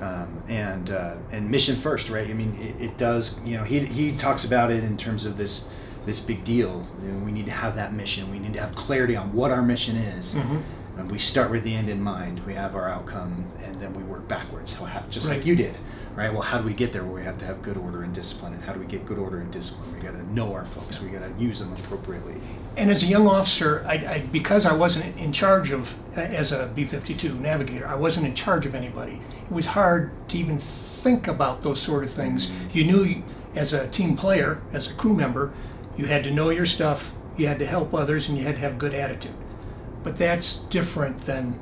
[0.00, 2.28] um, and uh, and mission first, right?
[2.28, 3.38] I mean, it, it does.
[3.44, 5.66] You know, he he talks about it in terms of this
[6.06, 6.86] this big deal.
[7.02, 8.30] You know, we need to have that mission.
[8.30, 10.34] We need to have clarity on what our mission is.
[10.34, 10.62] Mhm.
[11.00, 12.40] And we start with the end in mind.
[12.46, 14.76] We have our outcome, and then we work backwards.
[15.08, 15.74] Just like you did,
[16.14, 16.30] right?
[16.30, 17.04] Well, how do we get there?
[17.04, 18.52] Well, we have to have good order and discipline.
[18.52, 19.94] And how do we get good order and discipline?
[19.94, 21.00] We got to know our folks.
[21.00, 22.34] We got to use them appropriately.
[22.76, 26.70] And as a young officer, I, I, because I wasn't in charge of, as a
[26.74, 29.20] B 52 navigator, I wasn't in charge of anybody.
[29.48, 32.48] It was hard to even think about those sort of things.
[32.48, 32.78] Mm-hmm.
[32.78, 33.22] You knew,
[33.54, 35.52] as a team player, as a crew member,
[35.96, 38.60] you had to know your stuff, you had to help others, and you had to
[38.60, 39.34] have good attitude.
[40.02, 41.58] But that's different than,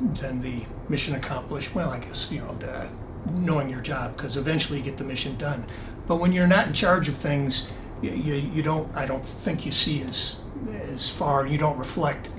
[0.00, 1.74] than the mission accomplished.
[1.74, 2.88] Well, I guess, you know, the,
[3.32, 5.66] knowing your job, because eventually you get the mission done.
[6.06, 7.68] But when you're not in charge of things,
[8.02, 10.36] you, you, you don't, I don't think you see as,
[10.84, 12.30] as far, you don't reflect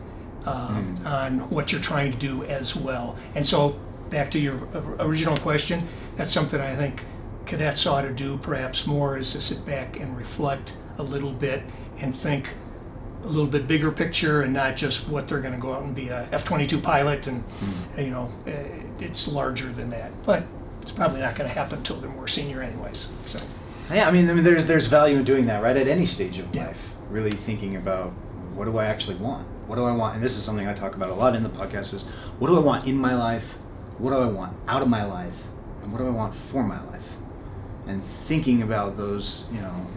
[0.45, 3.17] um, on what you're trying to do as well.
[3.35, 5.87] And so, back to your uh, original question,
[6.17, 7.03] that's something I think
[7.45, 11.63] cadets ought to do perhaps more is to sit back and reflect a little bit
[11.97, 12.49] and think
[13.23, 15.93] a little bit bigger picture and not just what they're going to go out and
[15.93, 17.43] be a F-22 pilot and
[17.97, 18.51] you know uh,
[18.99, 20.11] it's larger than that.
[20.25, 20.43] But
[20.81, 23.09] it's probably not going to happen until they're more senior anyways.
[23.27, 23.39] So
[23.91, 25.77] Yeah, I mean, I mean, there's there's value in doing that, right?
[25.77, 26.67] At any stage of Yeah.
[26.67, 28.11] life, really thinking about
[28.55, 29.47] what do I actually want?
[29.67, 30.15] What do I want?
[30.15, 32.03] And this is something I talk about a lot in the podcast: is
[32.39, 33.55] what do I want in my life?
[33.99, 35.37] What do I want out of my life?
[35.83, 37.07] And what do I want for my life?
[37.87, 39.87] And thinking about those, you know,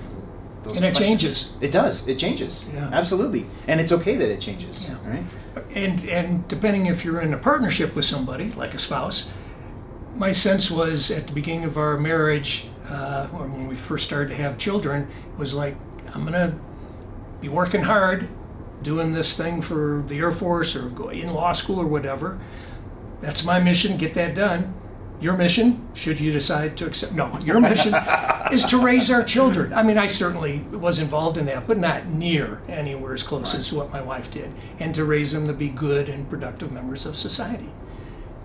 [0.65, 0.77] those.
[0.77, 1.23] And it questions.
[1.23, 1.53] changes.
[1.61, 2.07] It does.
[2.09, 2.67] It changes.
[2.73, 2.89] Yeah.
[2.93, 3.47] Absolutely.
[3.69, 4.85] And it's okay that it changes.
[4.85, 4.97] Yeah.
[5.09, 5.25] Right.
[5.75, 9.29] and and depending if you're in a partnership with somebody like a spouse
[10.17, 14.29] my sense was at the beginning of our marriage uh, or when we first started
[14.29, 15.77] to have children was like
[16.15, 16.57] i'm gonna
[17.41, 18.29] be working hard
[18.83, 22.39] doing this thing for the air force or go in law school or whatever
[23.21, 24.73] that's my mission get that done
[25.25, 25.89] your mission?
[25.95, 27.95] Should you decide to accept no your mission
[28.53, 29.73] is to raise our children.
[29.73, 33.73] I mean i certainly was involved in that but not near anywhere as close as
[33.73, 37.17] what my wife did and to raise them to be good and productive members of
[37.17, 37.71] society.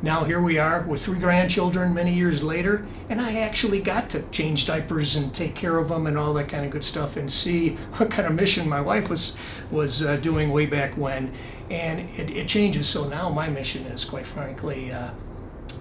[0.02, 4.22] Now here we are with three grandchildren many years later and i actually got to
[4.30, 7.30] change diapers and take care of them and all that kind of good stuff and
[7.30, 9.36] see what kind of mission my wife was
[9.70, 11.34] was uh, doing way back when.
[11.70, 12.88] And it, it changes.
[12.88, 15.12] So now my mission is quite frankly uh,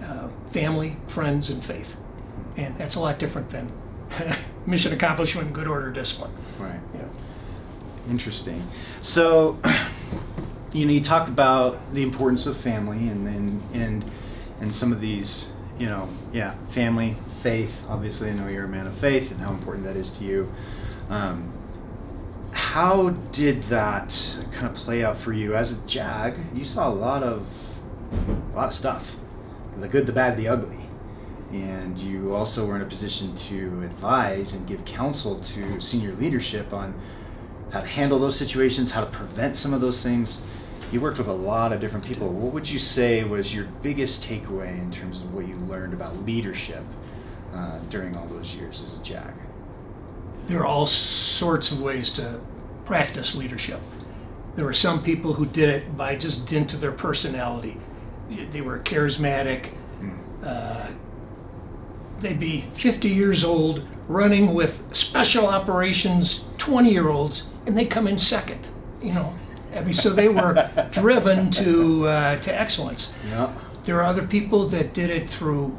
[0.03, 1.95] uh, family friends and faith
[2.57, 3.71] and that's a lot different than
[4.65, 6.79] mission accomplishment good order discipline Right.
[6.93, 7.09] know.
[8.09, 8.67] Interesting.
[9.01, 9.59] So,
[10.73, 14.11] you know, you talk about the importance of family and and and,
[14.59, 17.83] and some of these, you know, yeah, family, faith.
[17.87, 20.51] Obviously, I know you're a man of faith and how important that is to you.
[21.09, 21.51] Um,
[22.51, 26.35] how did that kind of play out for you as a JAG?
[26.55, 27.45] You saw a lot of
[28.53, 29.15] a lot of stuff,
[29.79, 30.89] the good, the bad, the ugly,
[31.51, 36.73] and you also were in a position to advise and give counsel to senior leadership
[36.73, 36.99] on
[37.71, 40.41] how to handle those situations, how to prevent some of those things.
[40.91, 42.29] You worked with a lot of different people.
[42.29, 46.25] What would you say was your biggest takeaway in terms of what you learned about
[46.25, 46.83] leadership
[47.53, 49.33] uh, during all those years as a JAG?
[50.49, 52.39] there are all sorts of ways to
[52.83, 53.79] practice leadership.
[54.55, 57.77] There were some people who did it by just dint of their personality.
[58.51, 59.69] They were charismatic.
[60.43, 60.87] Uh,
[62.21, 68.07] they'd be 50 years old, running with special operations 20 year olds, and they come
[68.07, 68.67] in second.
[69.01, 69.33] You know,
[69.75, 73.13] I mean, so they were driven to uh, to excellence.
[73.27, 73.53] Yeah.
[73.83, 75.77] There are other people that did it through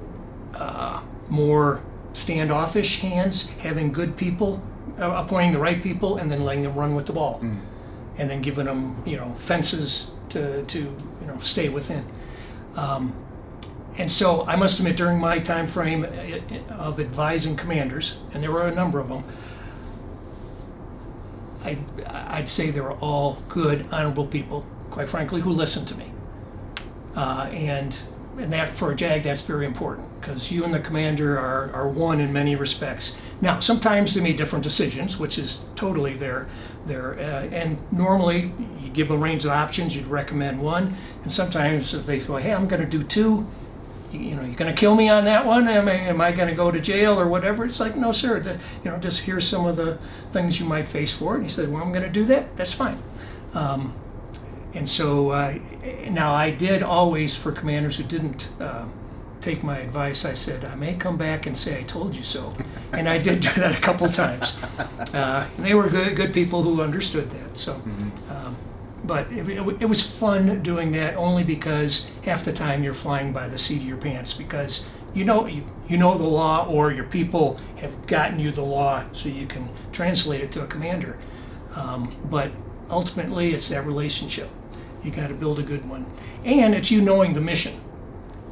[0.54, 1.80] uh, more
[2.12, 4.62] standoffish hands, having good people,
[4.98, 7.40] uh, appointing the right people, and then letting them run with the ball,
[8.18, 12.04] and then giving them you know fences to to you know stay within.
[12.76, 13.14] Um,
[13.96, 18.52] and so I must admit, during my time frame uh, of advising commanders, and there
[18.52, 19.24] were a number of them,
[21.64, 26.10] I, I'd say they were all good, honorable people, quite frankly, who listened to me.
[27.14, 27.98] Uh, and
[28.38, 31.88] and that for a JAG, that's very important because you and the commander are, are
[31.88, 33.12] one in many respects.
[33.40, 36.48] Now, sometimes they make different decisions, which is totally their
[36.90, 39.96] their uh, and normally you give a range of options.
[39.96, 43.46] You'd recommend one, and sometimes if they go, hey, I'm going to do two,
[44.12, 45.68] you, you know, you're going to kill me on that one.
[45.68, 47.64] Am I, am I going to go to jail or whatever?
[47.64, 48.40] It's like, no, sir.
[48.40, 49.98] The, you know, just here's some of the
[50.32, 51.38] things you might face for it.
[51.38, 52.56] And he said, well, I'm going to do that.
[52.56, 53.02] That's fine.
[53.54, 53.94] Um,
[54.74, 55.58] and so uh,
[56.10, 58.86] now I did always, for commanders who didn't uh,
[59.40, 62.54] take my advice, I said, I may come back and say I told you so.
[62.92, 64.52] and I did do that a couple times.
[65.14, 67.58] Uh, they were good, good people who understood that.
[67.58, 67.74] So,
[68.30, 68.56] um,
[69.04, 73.32] but it, it, it was fun doing that only because half the time you're flying
[73.32, 76.92] by the seat of your pants because you know you, you know the law or
[76.92, 81.18] your people have gotten you the law so you can translate it to a commander.
[81.74, 82.52] Um, but
[82.88, 84.48] ultimately, it's that relationship.
[85.02, 86.06] You got to build a good one,
[86.44, 87.80] and it's you knowing the mission,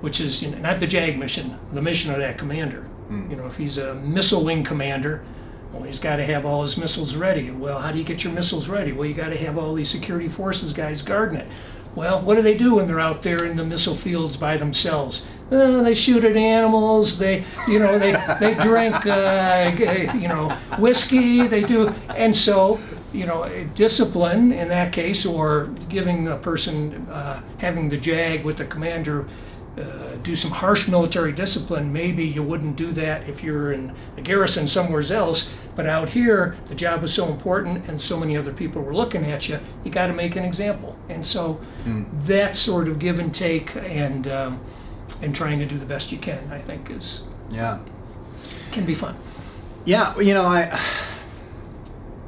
[0.00, 2.88] which is you know, not the JAG mission, the mission of that commander.
[3.10, 5.24] You know, if he's a missile wing commander,
[5.72, 7.50] well, he's got to have all his missiles ready.
[7.50, 8.92] Well, how do you get your missiles ready?
[8.92, 11.48] Well, you got to have all these security forces guys guarding it.
[11.94, 15.22] Well, what do they do when they're out there in the missile fields by themselves?
[15.50, 17.18] Uh, they shoot at animals.
[17.18, 19.72] They, you know, they they drink, uh,
[20.14, 21.46] you know, whiskey.
[21.46, 22.78] They do, and so
[23.12, 28.58] you know, discipline in that case, or giving a person uh, having the JAG with
[28.58, 29.26] the commander
[29.78, 31.92] uh, do some harsh military discipline.
[31.92, 36.56] Maybe you wouldn't do that if you're in a garrison somewhere else, but out here,
[36.66, 39.90] the job is so important and so many other people were looking at you, you
[39.90, 40.96] got to make an example.
[41.08, 41.60] And so
[42.26, 44.60] that sort of give and take and um,
[45.22, 47.78] and trying to do the best you can, I think, is Yeah.
[48.72, 49.16] can be fun.
[49.84, 50.78] Yeah, you know, I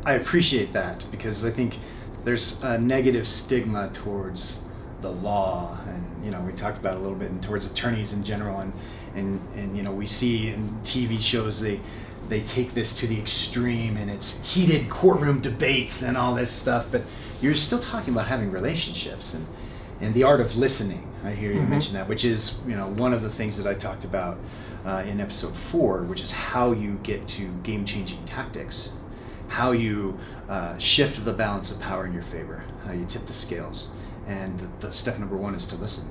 [0.04, 1.78] I appreciate that because I think
[2.24, 4.60] there's a negative stigma towards
[5.02, 8.12] the law, and you know, we talked about it a little bit, and towards attorneys
[8.12, 8.72] in general, and
[9.14, 11.80] and and you know, we see in TV shows they
[12.28, 16.86] they take this to the extreme, and it's heated courtroom debates and all this stuff,
[16.90, 17.02] but
[17.40, 19.46] you're still talking about having relationships and
[20.00, 21.06] and the art of listening.
[21.22, 23.74] I hear you mention that, which is you know one of the things that I
[23.74, 24.38] talked about
[24.84, 28.88] uh, in episode four, which is how you get to game-changing tactics,
[29.48, 33.34] how you uh, shift the balance of power in your favor, how you tip the
[33.34, 33.88] scales,
[34.30, 36.08] and the, the step number one is to listen,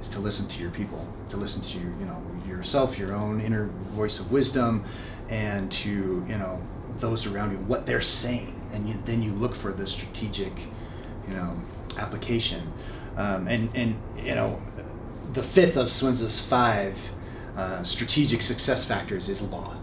[0.00, 3.66] is to listen to your people, to listen to you know yourself, your own inner
[3.66, 4.84] voice of wisdom,
[5.28, 6.62] and to you know
[6.98, 10.52] those around you, what they're saying, and you, then you look for the strategic,
[11.26, 11.60] you know,
[11.98, 12.72] application,
[13.16, 14.62] um, and and you know,
[15.32, 16.96] the fifth of Sun Tzu's five
[17.56, 19.76] uh, strategic success factors is law,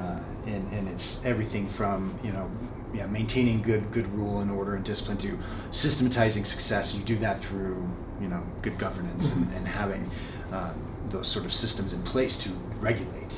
[0.00, 2.48] uh, and and it's everything from you know.
[2.94, 5.38] Yeah, maintaining good good rule and order and discipline to
[5.70, 6.94] systematizing success.
[6.94, 7.88] You do that through
[8.20, 10.10] you know good governance and, and having
[10.52, 10.74] um,
[11.08, 12.50] those sort of systems in place to
[12.80, 13.32] regulate,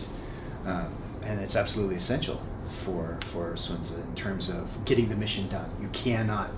[0.67, 2.41] um, and it's absolutely essential
[2.85, 5.71] for for Sun Tzu in terms of getting the mission done.
[5.81, 6.51] You cannot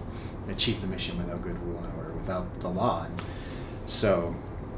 [0.49, 3.05] achieve the mission without good rule and order, without the law.
[3.05, 3.23] And
[3.87, 4.35] so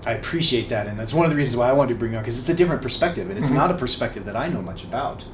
[0.07, 2.17] I appreciate that, and that's one of the reasons why I wanted to bring it
[2.17, 4.85] up because it's a different perspective, and it's not a perspective that I know much
[4.85, 5.25] about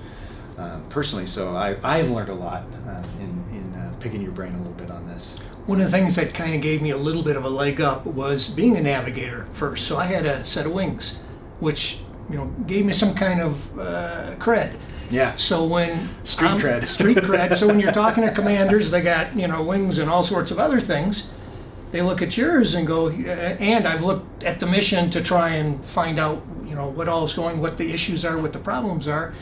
[0.59, 1.27] uh, personally.
[1.27, 4.73] So I I've learned a lot uh, in in uh, picking your brain a little
[4.75, 5.39] bit on this.
[5.67, 7.81] One of the things that kind of gave me a little bit of a leg
[7.81, 9.87] up was being a navigator first.
[9.87, 11.19] So I had a set of wings,
[11.61, 11.99] which
[12.31, 14.77] you know gave me some kind of uh, cred.
[15.11, 15.35] Yeah.
[15.37, 16.87] So when Street I'm- cred.
[16.89, 17.55] street cred.
[17.57, 20.59] So when you're talking to commanders, they got you know wings and all sorts of
[20.59, 21.29] other things.
[21.93, 23.13] They look at yours and go, "Uh,
[23.61, 27.25] and I've looked at the mission to try and find out you know what all
[27.25, 29.33] is going, what the issues are, what the problems are.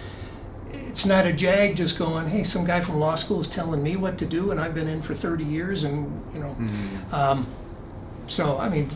[0.72, 3.96] It's not a jag just going, hey, some guy from law school is telling me
[3.96, 6.56] what to do, and I've been in for 30 years, and you know.
[7.16, 7.46] Um,
[8.26, 8.90] so I mean,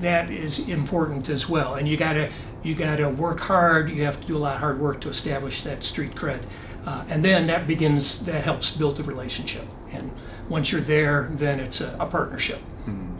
[0.00, 2.30] that is important as well, and you gotta
[2.62, 3.90] you gotta work hard.
[3.90, 6.42] You have to do a lot of hard work to establish that street cred,
[6.86, 9.66] uh, and then that begins that helps build the relationship.
[9.92, 10.10] And
[10.48, 12.58] once you're there, then it's a, a partnership,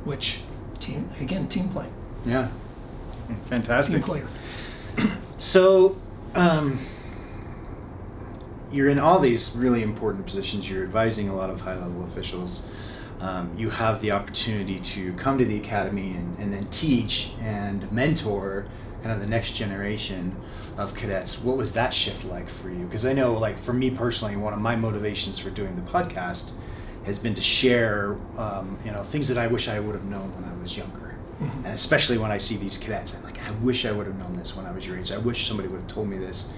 [0.05, 0.41] which
[0.81, 1.87] team again team play,
[2.25, 2.49] Yeah.
[3.29, 4.03] team Fantastic.
[4.03, 4.27] player.
[5.39, 5.97] So,
[6.35, 6.79] um,
[8.75, 10.69] you're in all these really important positions.
[10.69, 12.63] You're advising a lot of high level officials.
[13.21, 17.91] Um, you have the opportunity to come to the academy and, and then teach and
[17.93, 18.67] mentor
[19.03, 20.35] kind of the next generation
[20.77, 21.39] of cadets.
[21.39, 22.85] What was that shift like for you?
[22.85, 26.51] Because I know, like, for me personally, one of my motivations for doing the podcast
[27.05, 30.35] has been to share, um, you know, things that I wish I would have known
[30.35, 31.15] when I was younger.
[31.41, 34.35] And especially when I see these cadets, I'm like, I wish I would have known
[34.35, 35.13] this when I was your age.
[35.13, 36.49] I wish somebody would have told me this,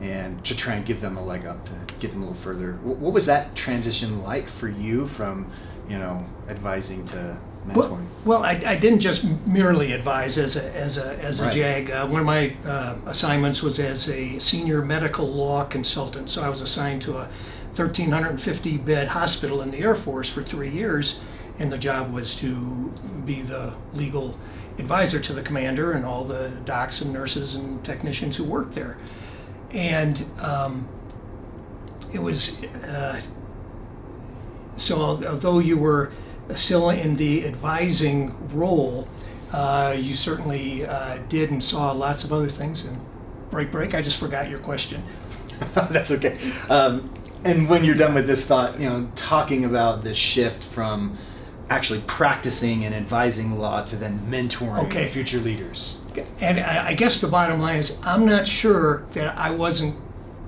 [0.00, 2.72] and to try and give them a leg up to get them a little further.
[2.82, 5.50] What was that transition like for you from,
[5.88, 7.36] you know, advising to
[7.74, 8.06] Well, mentoring?
[8.24, 11.52] well I, I didn't just merely advise as a, as a, as a Right.
[11.52, 11.90] JAG.
[11.90, 16.30] Uh, one of my uh, assignments was as a senior medical law consultant.
[16.30, 17.28] So I was assigned to a
[17.76, 21.20] 1,350 bed hospital in the Air Force for three years,
[21.58, 22.90] and the job was to
[23.26, 24.36] be the legal
[24.78, 28.96] advisor to the commander and all the docs and nurses and technicians who worked there.
[29.72, 30.88] And um,
[32.12, 33.20] it was uh,
[34.76, 36.10] so although you were
[36.54, 39.06] still in the advising role,
[39.52, 42.84] uh, you certainly uh, did and saw lots of other things.
[42.84, 42.98] And
[43.50, 43.94] break, break.
[43.94, 45.04] I just forgot your question.
[45.74, 46.38] That's okay.
[46.68, 47.12] Um,
[47.44, 51.16] and when you're done with this thought, you know, talking about this shift from
[51.68, 55.08] actually practicing and advising law to then mentoring Okay.
[55.08, 55.96] future leaders.
[56.40, 59.96] And I, guess the bottom line is, I'm not sure that I wasn't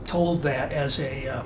[0.06, 1.42] told that as a uh,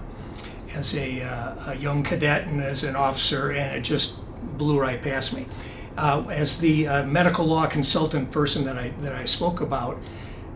[0.75, 4.15] as a, uh, a young cadet and as an officer, and it just
[4.59, 5.47] blew right past me.
[5.97, 9.99] Uh, as the uh, medical law consultant person that I that I spoke about,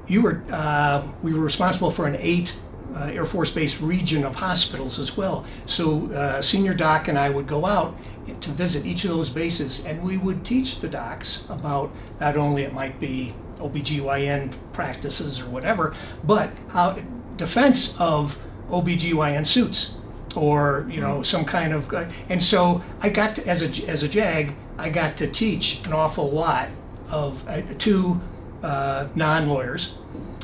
[0.06, 2.54] you were uh, we were responsible for an eight
[2.94, 5.46] uh, Air Force Base region of hospitals as well.
[5.64, 7.96] So senior doc and I would go out
[8.40, 11.90] to visit each of those bases, and we would teach the docs about
[12.20, 15.94] not only it might be OBGYN practices or whatever,
[16.24, 16.98] but how
[17.36, 18.38] defense of
[18.70, 19.94] OBGYN suits
[20.36, 21.92] or you know some kind of
[22.28, 25.92] and so I got to, as a as a JAG I got to teach an
[25.92, 26.68] awful lot
[27.10, 28.20] of uh, to
[28.62, 29.94] uh, non-lawyers.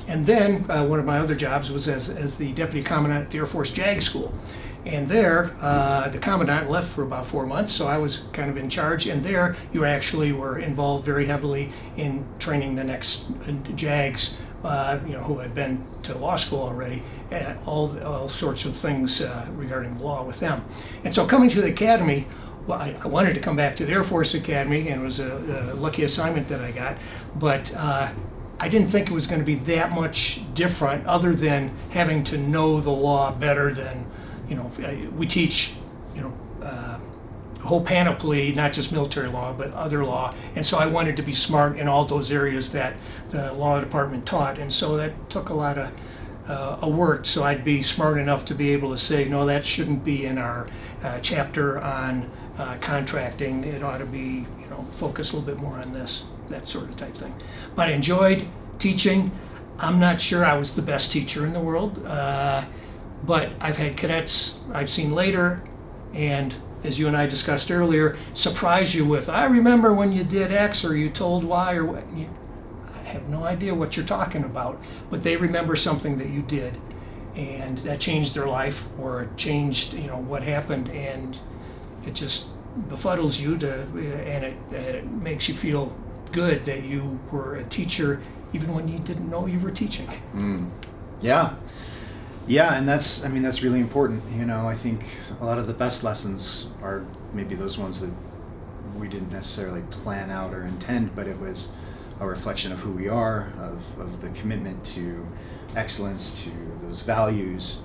[0.09, 3.31] And then uh, one of my other jobs was as, as the deputy commandant at
[3.31, 4.33] the Air Force JAG school
[4.87, 8.57] and there uh, the commandant left for about four months so I was kind of
[8.57, 13.53] in charge and there you actually were involved very heavily in training the next uh,
[13.75, 14.31] JAGs
[14.65, 18.77] uh, you know, who had been to law school already, uh, all, all sorts of
[18.77, 20.65] things uh, regarding law with them.
[21.05, 22.27] And so coming to the academy,
[22.67, 25.21] well, I, I wanted to come back to the Air Force Academy, and it was
[25.21, 26.97] a, a lucky assignment that I got,
[27.37, 28.11] but uh,
[28.59, 32.39] I didn't think it was going to be that much different other than having to
[32.39, 34.11] know the law better than,
[34.49, 34.71] you know,
[35.17, 35.73] we teach,
[36.15, 36.33] you know,
[36.63, 36.99] uh,
[37.57, 40.35] a whole panoply, not just military law, but other law.
[40.55, 42.95] And so I wanted to be smart in all those areas that
[43.31, 44.59] the law department taught.
[44.59, 45.91] And so that took a lot of
[46.49, 47.27] uh, a work.
[47.27, 50.39] So I'd be smart enough to be able to say, no, that shouldn't be in
[50.39, 50.69] our
[51.03, 53.65] uh, chapter on uh, contracting.
[53.65, 56.85] It ought to be, you know, focus a little bit more on this, that sort
[56.85, 57.35] of type thing.
[57.75, 58.47] But I enjoyed
[58.79, 59.33] teaching.
[59.79, 62.65] I'm not sure I was the best teacher in the world, uh,
[63.27, 65.63] but I've had cadets I've seen later,
[66.15, 66.55] and
[66.85, 70.85] as you and I discussed earlier, surprise you with, I remember when you did X
[70.85, 72.05] or you told Y or what.
[72.15, 72.29] You,
[72.95, 76.81] I have no idea what you're talking about, but they remember something that you did,
[77.35, 81.39] and that changed their life or changed, you know, what happened, and
[82.07, 82.47] it just
[82.89, 85.97] befuddles you to, and it, and it makes you feel
[86.33, 88.21] good that you were a teacher
[88.53, 90.07] even when you didn't know you were teaching.
[90.35, 90.71] Mm.
[91.21, 91.55] Yeah.
[92.47, 94.23] Yeah, and that's I mean that's really important.
[94.33, 95.03] You know, I think
[95.41, 98.13] a lot of the best lessons are maybe those ones that
[98.97, 101.71] we didn't necessarily plan out or intend, but it was
[102.21, 105.27] a reflection of who we are, of, of the commitment to
[105.75, 106.51] excellence, to
[106.83, 107.83] those values.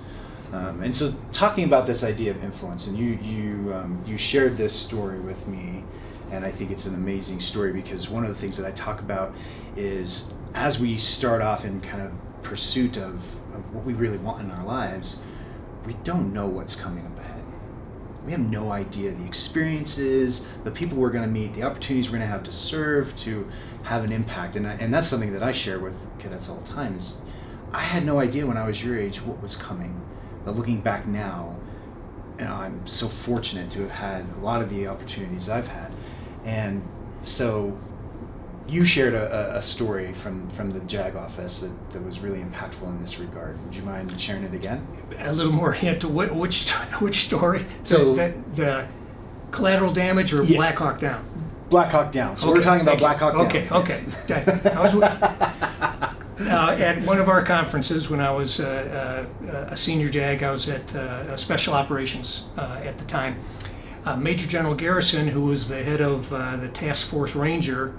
[0.52, 4.56] Um, and so, talking about this idea of influence, and you you um, you shared
[4.56, 5.82] this story with me,
[6.30, 9.00] and I think it's an amazing story because one of the things that I talk
[9.00, 9.34] about
[9.76, 13.24] is as we start off in kind of pursuit of,
[13.54, 15.16] of what we really want in our lives,
[15.86, 17.44] we don't know what's coming up ahead.
[18.24, 22.18] We have no idea the experiences, the people we're going to meet, the opportunities we're
[22.18, 23.48] going to have to serve to
[23.82, 24.54] have an impact.
[24.56, 27.12] And, I- and that's something that I share with cadets all the time is
[27.72, 30.00] I had no idea when I was your age what was coming.
[30.44, 31.56] But looking back now,
[32.38, 35.92] you know, I'm so fortunate to have had a lot of the opportunities I've had.
[36.44, 36.82] And
[37.24, 37.76] so
[38.72, 42.82] you shared a, a- story from, from the JAG office that, that was really impactful
[42.84, 43.62] in this regard.
[43.64, 44.86] Would you mind sharing it again?
[45.18, 46.70] A little more hint to what, which
[47.00, 47.66] which story?
[47.84, 48.86] So- the, the, the
[49.50, 50.56] collateral damage or Yeah.
[50.56, 51.24] Black Hawk Down?
[51.68, 52.36] Black Hawk Down.
[52.36, 52.98] So we're talking about.
[52.98, 53.46] Black Hawk Down.
[53.46, 54.04] Okay, okay.
[54.74, 54.94] I was,
[56.40, 60.50] uh, at one of our conferences when I was uh, uh, a senior JAG, I
[60.50, 63.42] was at uh, Special Operations uh, at the time.
[64.04, 67.94] Uh, Major General Garrison, who was the head of uh, the Task Force Ranger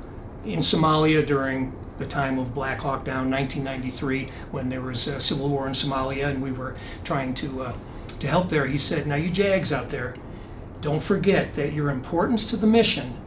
[0.46, 5.50] in Somalia during the time of Black Hawk Down, 1993, when there was a civil
[5.50, 7.74] war in Somalia and we were trying to, uh,
[8.20, 10.16] to help there, he said, Now, you JAGs out there,
[10.82, 13.18] don't forget that your importance to the mission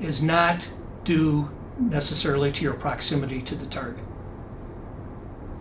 [0.00, 0.68] is not
[1.04, 4.04] due necessarily to your proximity to the target.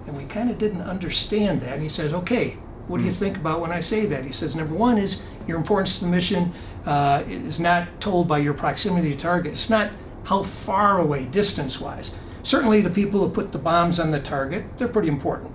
[0.08, 1.74] And we kind of didn't understand that.
[1.74, 2.58] And he says, okay,
[2.88, 4.24] what do you think about when I say that?
[4.24, 6.54] He says, number one is your importance to the mission
[6.86, 9.54] uh, is not told by your proximity to target.
[9.54, 9.92] It's not
[10.26, 12.12] how far away, distance wise.
[12.44, 15.52] Certainly, the people who put the bombs on the target, they're pretty important.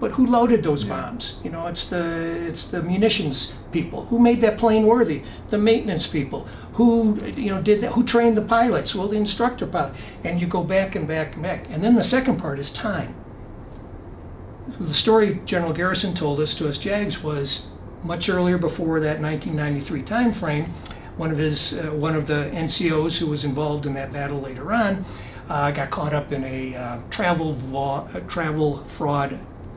[0.00, 1.36] But who loaded those bombs?
[1.42, 4.06] You know, it's the it's the munitions people.
[4.06, 5.24] Who made that plane worthy?
[5.48, 6.46] The maintenance people.
[6.74, 7.92] Who you know did that?
[7.92, 8.94] Who trained the pilots?
[8.94, 9.94] Well, the instructor pilot.
[10.22, 11.66] And you go back and back and back.
[11.70, 13.14] And then the second part is time.
[14.78, 17.66] The story General Garrison told us to us JAGs was
[18.04, 20.72] much earlier before that 1993 time frame.
[21.18, 24.72] One of his uh, one of the NCOs who was involved in that battle later
[24.72, 25.04] on
[25.48, 29.36] uh, got caught up in a uh, travel vo- uh, travel fraud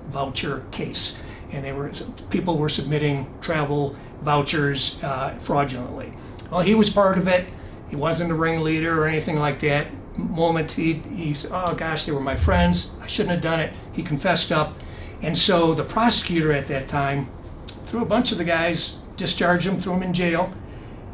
[0.10, 1.16] voucher case,
[1.52, 1.92] and they were
[2.30, 6.14] people were submitting travel vouchers uh, fraudulently.
[6.52, 7.48] Well, he was part of it.
[7.90, 9.88] He wasn't a ringleader or anything like that.
[10.16, 12.92] Moment he he's oh gosh, they were my friends.
[13.02, 13.74] I shouldn't have done it.
[13.94, 14.76] He confessed up,
[15.24, 17.32] and so the prosecutor at that time
[17.88, 20.54] threw a bunch of the guys, discharged them, threw them in jail.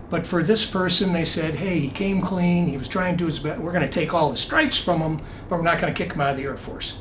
[0.09, 2.67] But for this person, they said, hey, he came clean.
[2.67, 3.59] He was trying to do his best.
[3.59, 6.13] We're going to take all his stripes from him, but we're not going to kick
[6.13, 6.95] him out of the Air Force.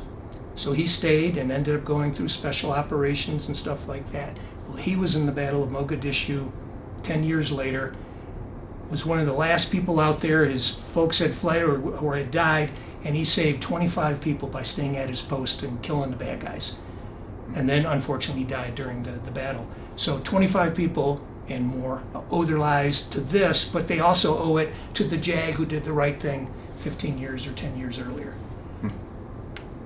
[0.57, 4.37] So he stayed and ended up going through special operations and stuff like that.
[4.67, 6.51] Well, he was in the Battle of Mogadishu
[7.03, 7.95] 10 years later,
[8.91, 10.45] was one of the last people out there.
[10.45, 12.73] His folks had fled or, or had died,
[13.05, 16.75] and he saved 25 people by staying at his post and killing the bad guys.
[17.55, 19.67] And then, unfortunately, died during the, the battle.
[19.95, 24.73] So 25 people and more owe their lives to this, but they also owe it
[24.95, 28.35] to the JAG who did the right thing 15 years or 10 years earlier.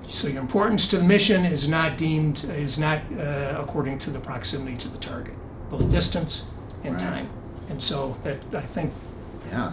[0.09, 4.19] So your importance to the mission is not deemed, is not uh, according to the
[4.19, 5.33] proximity to the target,
[5.69, 6.43] both distance
[6.83, 7.01] and Right.
[7.01, 7.29] time.
[7.69, 8.91] And so that, I think,
[9.49, 9.71] Yeah.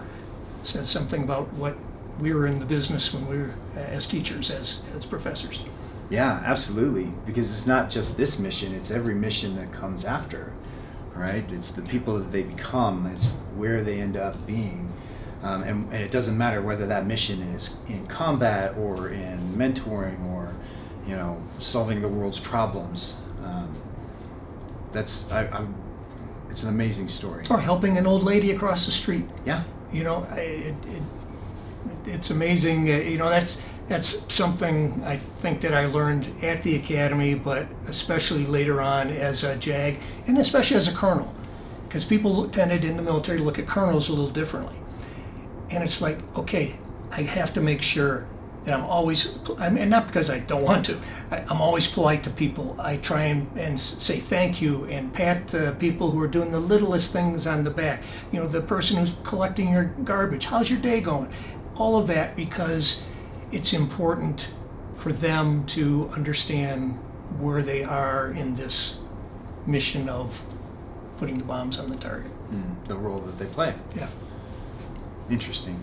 [0.63, 1.77] says something about what
[2.21, 5.61] we were in the business when we were, uh, as teachers, as, as professors.
[6.09, 7.13] Yeah, absolutely.
[7.27, 10.53] Because it's not just this mission, it's every mission that comes after,
[11.19, 11.45] right?
[11.51, 14.93] It's the people that they become, it's where they end up being.
[15.43, 20.25] Um, and, and it doesn't matter whether that mission is in combat or in mentoring
[20.33, 20.53] or,
[21.07, 23.17] you know, solving the world's problems.
[23.45, 23.75] Um,
[24.93, 25.75] that's, I, I'm,
[26.51, 27.45] it's an amazing story.
[27.51, 29.27] Or helping an old lady across the street.
[29.47, 29.63] Yeah.
[29.93, 31.03] you know, I- it, it,
[32.07, 32.91] it's amazing.
[32.91, 33.59] uh, You know, that's
[33.89, 39.45] that's something I think that I learned at the academy, but especially later on as
[39.45, 41.33] a JAG, and especially as a colonel,
[41.89, 44.77] because people tended in the military to look at colonels a little differently.
[45.71, 46.79] And it's like, okay,
[47.11, 48.27] I have to make sure
[48.65, 52.23] that I'm always, I mean, not because I don't want to, I, I'm always polite
[52.25, 52.77] to people.
[52.79, 56.61] I try and, and say thank you and pat uh, people who are doing the
[56.61, 58.03] littlest things on the back.
[58.33, 60.45] You know, the person who's collecting your garbage.
[60.45, 61.33] How's your day going?
[61.77, 63.01] All of that because
[63.53, 64.51] it's important
[64.97, 66.99] for them to understand
[67.39, 68.99] where they are in this
[69.67, 70.43] mission of
[71.19, 72.31] putting the bombs on the target.
[72.51, 73.75] Mm, the role that they play.
[73.97, 74.09] Yeah.
[75.31, 75.79] Interesting.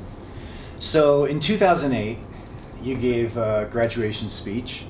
[0.79, 2.17] So in 2008,
[2.81, 4.85] you gave a graduation speech,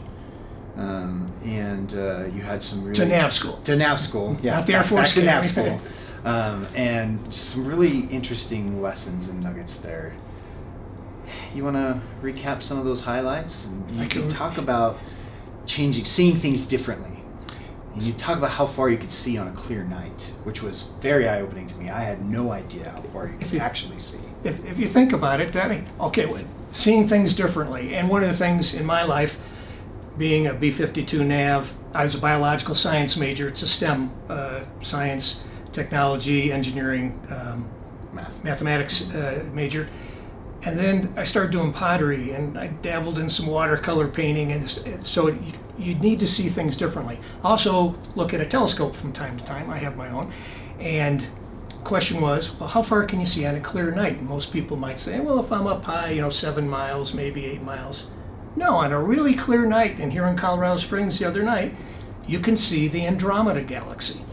[0.77, 3.57] um, and uh, you had some really To nav school.
[3.65, 4.55] To nav school, yeah.
[4.57, 5.79] Not the Air Force to nav school,
[6.25, 10.13] um, and some really interesting lessons and nuggets there.
[11.53, 13.65] You want to recap some of those highlights?
[13.65, 14.99] And I you can talk about
[15.65, 17.11] changing, seeing things differently.
[17.93, 20.87] And you talk about how far you could see on a clear night, which was
[20.99, 21.89] very eye-opening to me.
[21.89, 24.19] I had no idea how far you If could you- actually see.
[24.43, 27.95] if, if you think about it, that okay, well, seeing things differently.
[27.95, 29.37] And one of the things in my life,
[30.17, 33.47] being a B-52 nav, I was a biological science major.
[33.47, 37.67] It's a STEM, uh, science, technology, engineering, um,
[38.13, 38.43] Math.
[38.43, 39.87] mathematics uh, major.
[40.65, 45.27] And then I started doing pottery, and I dabbled in some watercolor painting, and so
[45.27, 47.19] you, you need to see things differently.
[47.43, 49.69] Also, look at a telescope from time to time.
[49.69, 50.33] I have my own,
[50.79, 51.27] and
[51.83, 54.17] question was, well, how far can you see on a clear night?
[54.17, 57.45] And most people might say, well, if I'm up high, you know, seven miles, maybe
[57.45, 58.07] eight miles.
[58.55, 61.75] No, on a really clear night, and here in Colorado Springs the other night,
[62.27, 64.25] you can see the Andromeda Galaxy.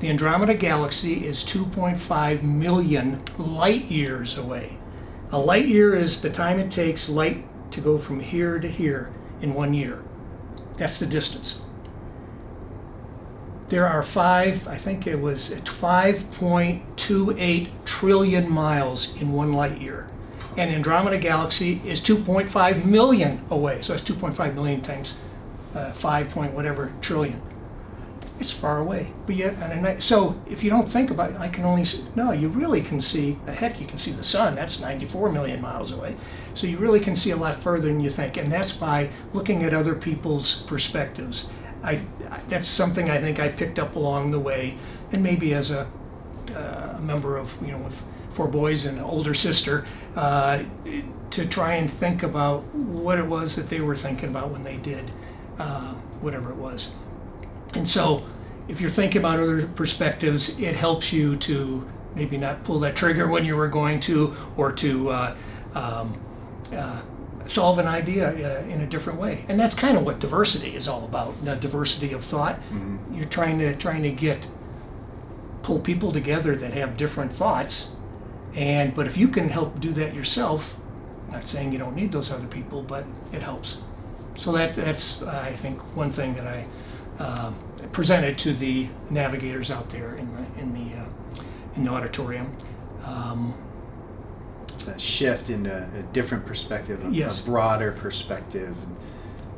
[0.00, 4.77] The Andromeda Galaxy is 2.5 million light years away.
[5.30, 9.12] A light year is the time it takes light to go from here to here
[9.42, 10.02] in one year.
[10.78, 11.60] That's the distance.
[13.68, 20.08] There are five, I think it was 5.28 trillion miles in one light year.
[20.56, 23.82] And Andromeda Galaxy is 2.5 million away.
[23.82, 25.12] So that's 2.5 million times
[25.74, 27.42] uh, 5 point whatever trillion.
[28.40, 29.12] It's far away.
[29.26, 31.84] But yet, on a night, so if you don't think about it, I can only
[31.84, 35.60] see, no, you really can see, heck, you can see the sun, that's 94 million
[35.60, 36.16] miles away.
[36.54, 38.36] So you really can see a lot further than you think.
[38.36, 41.46] And that's by looking at other people's perspectives.
[41.82, 42.04] I,
[42.48, 44.78] that's something I think I picked up along the way,
[45.12, 45.88] and maybe as a,
[46.54, 49.86] uh, member of, you know, with four boys and an older sister,
[50.16, 50.62] uh,
[51.30, 54.76] to try and think about what it was that they were thinking about when they
[54.76, 55.10] did
[55.58, 56.88] uh, whatever it was.
[57.74, 58.24] And so,
[58.68, 63.28] if you're thinking about other perspectives, it helps you to maybe not pull that trigger
[63.28, 65.36] when you were going to, or to uh,
[65.74, 66.20] um,
[66.72, 67.00] uh,
[67.46, 69.44] solve an idea uh, in a different way.
[69.48, 71.44] And that's kind of what diversity is all about.
[71.44, 72.56] The diversity of thought.
[72.56, 73.14] Mm-hmm.
[73.14, 74.48] You're trying to trying to get
[75.62, 77.88] pull people together that have different thoughts.
[78.54, 80.76] And but if you can help do that yourself,
[81.30, 83.78] not saying you don't need those other people, but it helps.
[84.36, 86.66] So that that's uh, I think one thing that I
[87.18, 87.52] uh,
[87.92, 91.04] presented to the navigators out there in the in the uh,
[91.76, 92.54] in the auditorium.
[93.04, 93.54] Um,
[94.68, 97.40] it's a shift in a, a different perspective, a, yes.
[97.40, 98.96] a, broader perspective, and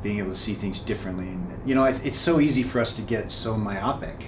[0.02, 1.28] being able to see things differently.
[1.28, 4.26] And you know, it's so easy for us to get so myopic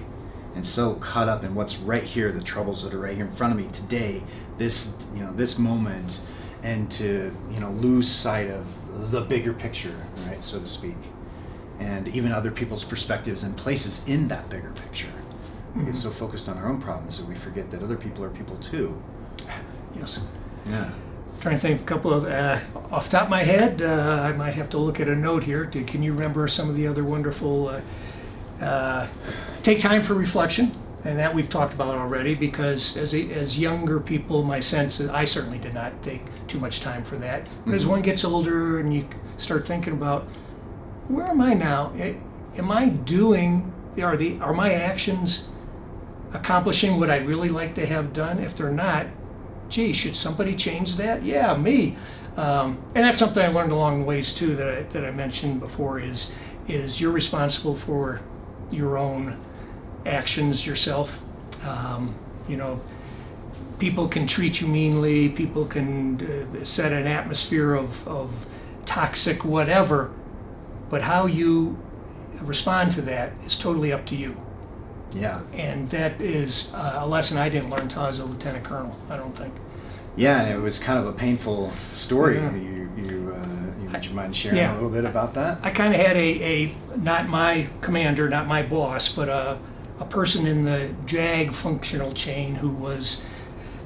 [0.55, 3.33] and so caught up in what's right here, the troubles that are right here in
[3.33, 4.23] front of me today,
[4.59, 6.21] this you know this moment,
[6.63, 8.67] and to you know lose sight of
[9.11, 10.97] the bigger picture, right, so to speak
[11.83, 15.09] and even other people's perspectives and places in that bigger picture.
[15.09, 15.81] Mm-hmm.
[15.81, 18.31] We get so focused on our own problems that we forget that other people are
[18.31, 19.01] people too.
[19.97, 20.21] Yes.
[20.67, 20.91] Yeah.
[21.41, 22.61] trying to think of a couple of uh,
[22.93, 23.83] off top of my head.
[23.83, 25.65] Uh, I might have to look at a note here.
[25.65, 27.69] Do, can you remember some of the other wonderful?
[27.69, 27.81] Uh,
[28.65, 29.09] uh
[29.63, 30.73] take time for reflection,
[31.05, 32.37] and that we've talked about already.
[32.37, 36.61] Because as a, as younger people, my sense is I certainly did not take too
[36.61, 37.45] much time for that.
[37.45, 37.75] But mm-hmm.
[37.75, 39.09] as one gets older and you
[39.39, 40.29] start thinking about
[41.09, 41.93] where am I now?
[42.57, 45.49] Am I doing, are, the, are my actions
[46.33, 48.39] accomplishing what I'd really like to have done?
[48.39, 49.07] If they're not,
[49.69, 51.23] gee, should somebody change that?
[51.23, 51.97] Yeah, me.
[52.37, 55.61] Um, and that's something I learned along the ways too that I, that I mentioned
[55.61, 56.33] before is,
[56.69, 58.21] is you're responsible for
[58.71, 59.39] your own
[60.07, 61.21] actions yourself.
[61.63, 62.81] Um, you know,
[63.79, 68.47] people can treat you meanly, people can uh, set an atmosphere of, of
[68.87, 70.11] toxic whatever,
[70.93, 71.79] but how you
[72.43, 74.37] respond to that is totally up to you.
[75.13, 75.41] Yeah.
[75.55, 78.95] And that is a lesson I didn't learn until I was a lieutenant colonel.
[79.09, 79.55] I don't think.
[80.17, 82.37] Yeah, and it was kind of a painful story.
[82.37, 82.55] Yeah.
[82.55, 84.75] You, you, uh, would you mind sharing yeah.
[84.75, 85.61] a little bit about that?
[85.63, 89.59] I kind of had a, a, not my commander, not my boss, but a,
[89.99, 93.23] a person in the JAG functional chain who was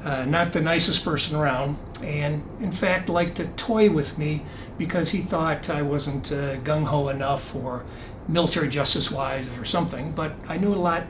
[0.07, 4.47] uh, not the nicest person around, and in fact liked to toy with me
[4.79, 7.85] because he thought I wasn't uh, gung ho enough or
[8.29, 10.13] military justice wise or something.
[10.13, 11.09] But I knew a lot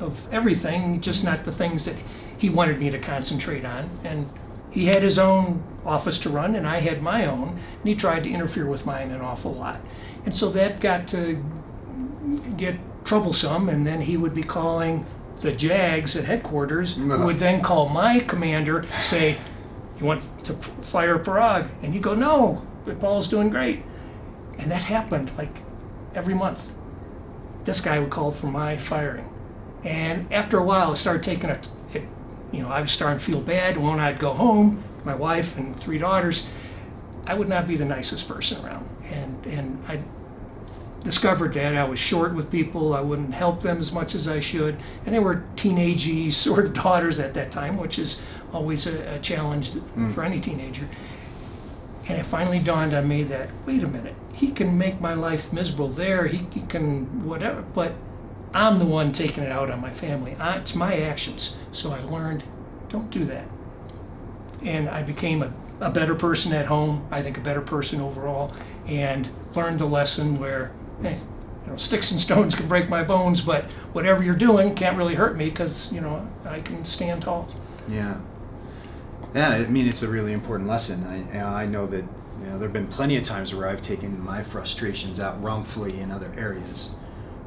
[0.00, 1.96] of everything, just not the things that
[2.38, 3.90] he wanted me to concentrate on.
[4.02, 4.30] And
[4.70, 8.24] he had his own office to run, and I had my own, and he tried
[8.24, 9.82] to interfere with mine an awful lot.
[10.24, 11.44] And so that got to
[12.56, 15.04] get troublesome, and then he would be calling
[15.40, 19.38] the JAGs at headquarters, who would then call my commander, say,
[19.98, 21.68] You want to fire Pirog?
[21.82, 22.66] And you go, No,
[23.00, 23.82] Paul's doing great.
[24.58, 25.56] And that happened like
[26.14, 26.70] every month.
[27.64, 29.32] This guy would call for my firing.
[29.84, 31.60] And after a while, it started taking a,
[31.92, 32.02] it,
[32.50, 33.76] you know, I was starting to feel bad.
[33.76, 36.44] When I'd go home, my wife and three daughters,
[37.26, 38.88] I would not be the nicest person around.
[39.04, 40.02] And, and I
[41.00, 42.94] discovered that I was short with people.
[42.94, 44.78] I wouldn't help them as much as I should.
[45.06, 48.18] And they were teenagey sort of daughters at that time, which is
[48.52, 50.12] always a, a challenge mm.
[50.14, 50.88] for any teenager.
[52.08, 55.52] And it finally dawned on me that, wait a minute, he can make my life
[55.52, 57.92] miserable there, he, he can whatever, but
[58.54, 60.34] I'm the one taking it out on my family.
[60.36, 61.56] I, it's my actions.
[61.72, 62.44] So I learned,
[62.88, 63.46] don't do that.
[64.62, 68.54] And I became a, a better person at home, I think a better person overall,
[68.86, 70.72] and learned the lesson where,
[71.02, 71.18] hey,
[71.64, 75.14] you know, sticks and stones can break my bones, but whatever you're doing can't really
[75.14, 77.48] hurt me because, you know, I can stand tall.
[77.88, 78.18] Yeah.
[79.34, 81.06] Yeah, I mean it's a really important lesson.
[81.32, 82.04] I, I know that
[82.40, 86.00] you know, there have been plenty of times where I've taken my frustrations out wrongfully
[86.00, 86.90] in other areas,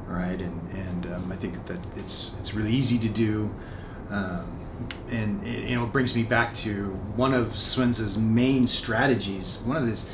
[0.06, 0.40] right?
[0.40, 3.52] And and um, I think that it's it's really easy to do,
[4.10, 4.60] um,
[5.10, 9.58] and it, you know it brings me back to one of Sun Tzu's main strategies.
[9.64, 10.06] One of his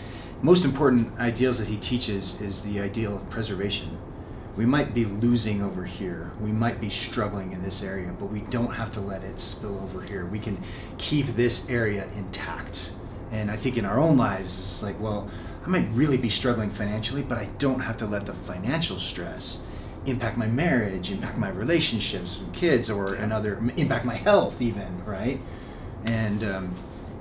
[0.42, 3.98] most important ideals that he teaches is the ideal of preservation
[4.58, 6.32] we might be losing over here.
[6.40, 9.78] We might be struggling in this area, but we don't have to let it spill
[9.78, 10.26] over here.
[10.26, 10.60] We can
[10.98, 12.90] keep this area intact.
[13.30, 15.30] And I think in our own lives, it's like, well,
[15.64, 19.60] I might really be struggling financially, but I don't have to let the financial stress
[20.06, 25.40] impact my marriage, impact my relationships with kids, or another impact my health even, right?
[26.04, 26.74] And um,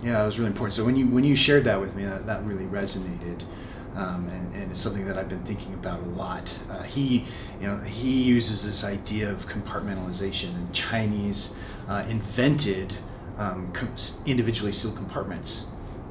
[0.04, 0.76] yeah, that was really important.
[0.76, 3.44] So when you when you shared that with me, that, that really resonated.
[3.96, 6.54] Um, and, and, it's something that I've been thinking about a lot.
[6.70, 7.26] Uh, he,
[7.60, 11.56] you know, he uses this idea of compartmentalization, and Chinese
[11.88, 12.96] uh, invented
[13.40, 13.96] um, com-
[14.28, 15.66] individually sealed compartments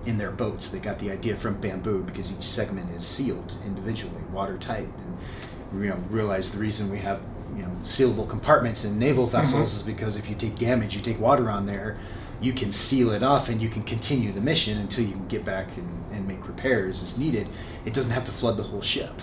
[0.04, 0.66] in their boats.
[0.68, 5.90] They got the idea from bamboo because each segment is sealed individually, watertight, and you
[5.90, 7.20] know realize the reason we have
[7.54, 9.76] you know sealable compartments in naval vessels mm-hmm.
[9.76, 11.98] is because if you take damage, you take water on there
[12.40, 15.44] you can seal it off and you can continue the mission until you can get
[15.44, 17.48] back and, and make repairs as needed.
[17.84, 19.22] It doesn't have to flood the whole ship.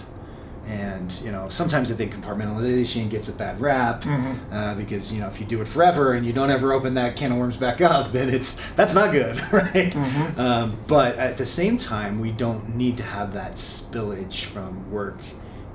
[0.65, 4.53] And you know, sometimes I think compartmentalization gets a bad rap mm-hmm.
[4.53, 7.17] uh, because you know if you do it forever and you don't ever open that
[7.17, 9.91] can of worms back up, then it's that's not good, right?
[9.91, 10.39] Mm-hmm.
[10.39, 15.19] Um, but at the same time, we don't need to have that spillage from work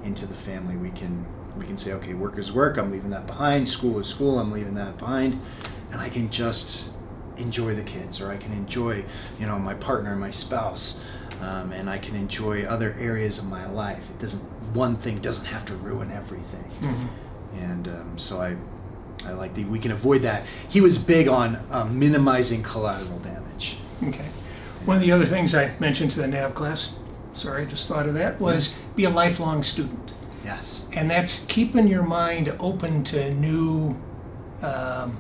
[0.04, 0.76] into the family.
[0.76, 1.26] We can
[1.58, 2.78] we can say, okay, work is work.
[2.78, 3.68] I'm leaving that behind.
[3.68, 4.38] School is school.
[4.38, 5.38] I'm leaving that behind,
[5.92, 6.86] and I can just
[7.38, 9.04] enjoy the kids or I can enjoy,
[9.38, 11.00] you know, my partner, my spouse,
[11.40, 14.10] um, and I can enjoy other areas of my life.
[14.10, 14.42] It doesn't,
[14.74, 16.64] one thing doesn't have to ruin everything.
[16.80, 17.58] Mm-hmm.
[17.58, 18.56] And um, so I,
[19.24, 20.46] I like the, we can avoid that.
[20.68, 23.78] He was big on uh, minimizing collateral damage.
[24.02, 24.28] Okay.
[24.84, 26.92] One of the other things I mentioned to the NAV class,
[27.34, 30.12] sorry, I just thought of that, was be a lifelong student.
[30.44, 30.82] Yes.
[30.92, 33.96] And that's keeping your mind open to new
[34.62, 35.18] um,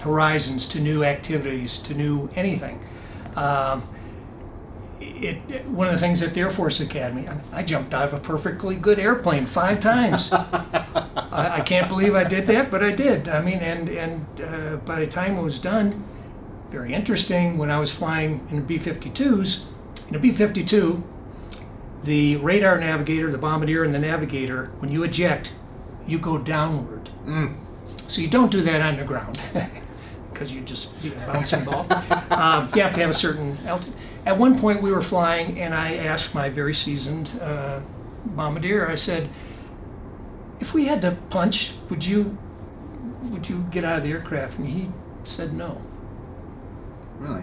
[0.00, 2.84] horizons, to new activities, to new anything.
[3.36, 3.88] Um,
[5.00, 8.14] it, one of the things at the Air Force Academy, I, I jumped out of
[8.14, 10.30] a perfectly good airplane five times.
[10.32, 13.28] I, I, can't believe I did that, but I did.
[13.28, 16.04] I mean, and and uh, by the time it was done,
[16.70, 17.58] very interesting.
[17.58, 19.62] When I was flying in the B-52s,
[20.08, 21.02] in a B-52,
[22.04, 25.52] the radar navigator, the bombardier, and the navigator, when you eject,
[26.06, 27.10] you go downward.
[27.26, 27.56] Mm.
[28.08, 29.40] So you don't do that on the ground.
[30.38, 31.84] because you just be a bouncing ball.
[32.30, 33.94] Um, you have to have a certain altitude.
[34.24, 37.80] At one point, we were flying, and I asked my very seasoned uh,
[38.26, 38.88] bombardier.
[38.88, 39.28] I said,
[40.60, 42.38] "If we had to punch, would you
[43.24, 44.90] would you get out of the aircraft?" And he
[45.24, 45.82] said, "No."
[47.18, 47.42] Really?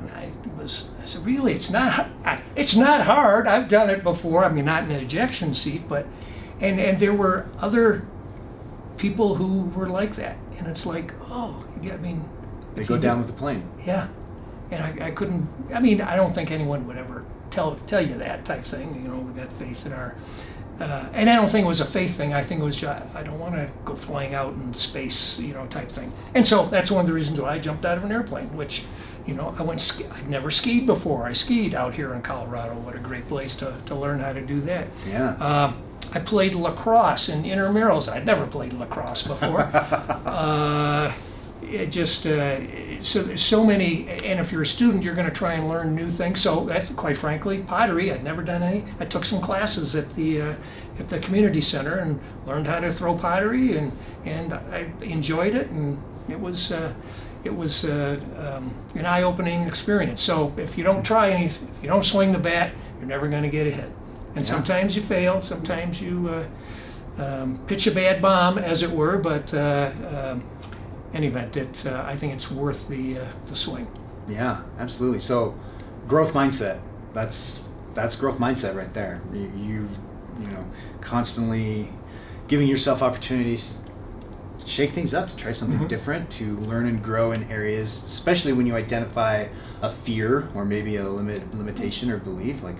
[0.00, 1.52] And I was, I said, "Really?
[1.52, 2.08] It's not.
[2.56, 3.46] It's not hard.
[3.46, 4.44] I've done it before.
[4.44, 6.06] I mean, not in an ejection seat, but."
[6.60, 8.06] And, and there were other
[8.96, 10.36] people who were like that.
[10.58, 12.28] And it's like, oh, I mean,
[12.74, 13.68] they go down with the plane.
[13.84, 14.08] Yeah,
[14.70, 15.48] and I, I couldn't.
[15.74, 19.00] I mean, I don't think anyone would ever tell tell you that type thing.
[19.02, 20.14] You know, we got faith in our.
[20.80, 22.32] Uh, and I don't think it was a faith thing.
[22.32, 25.52] I think it was uh, I don't want to go flying out in space, you
[25.52, 26.12] know, type thing.
[26.34, 28.56] And so that's one of the reasons why I jumped out of an airplane.
[28.56, 28.84] Which,
[29.26, 29.80] you know, I went.
[29.80, 31.24] Ski- I'd never skied before.
[31.26, 32.74] I skied out here in Colorado.
[32.74, 34.88] What a great place to, to learn how to do that.
[35.06, 35.32] Yeah.
[35.38, 35.74] Uh,
[36.14, 38.08] I played lacrosse in intramurals.
[38.08, 39.60] I'd never played lacrosse before.
[41.64, 45.34] it just uh, so there's so many and if you're a student you're going to
[45.34, 46.40] try and learn new things.
[46.40, 48.12] So that's quite frankly pottery.
[48.12, 48.84] I'd never done any.
[49.00, 50.54] I took some classes at the uh,
[50.98, 53.92] at the community center and learned how to throw pottery and
[54.24, 55.68] and i enjoyed it.
[55.70, 56.92] And it was uh,
[57.44, 60.20] it was uh, um, an eye-opening experience.
[60.20, 63.42] So if you don't try any if you don't swing the bat you're never going
[63.42, 63.90] to get a hit
[64.34, 64.50] and yeah.
[64.50, 65.42] sometimes you fail.
[65.42, 69.18] Sometimes you uh, um, pitch a bad bomb as it were.
[69.18, 70.44] But uh, um,
[71.14, 73.86] any event, it, uh, I think it's worth the, uh, the swing.
[74.28, 75.20] Yeah, absolutely.
[75.20, 75.58] So,
[76.08, 76.80] growth mindset.
[77.12, 77.62] That's
[77.94, 79.20] that's growth mindset right there.
[79.32, 79.98] You, you've
[80.40, 80.64] you know
[81.00, 81.92] constantly
[82.48, 83.76] giving yourself opportunities
[84.60, 85.88] to shake things up, to try something mm-hmm.
[85.88, 89.48] different, to learn and grow in areas, especially when you identify
[89.82, 92.62] a fear or maybe a limit limitation or belief.
[92.62, 92.76] Like,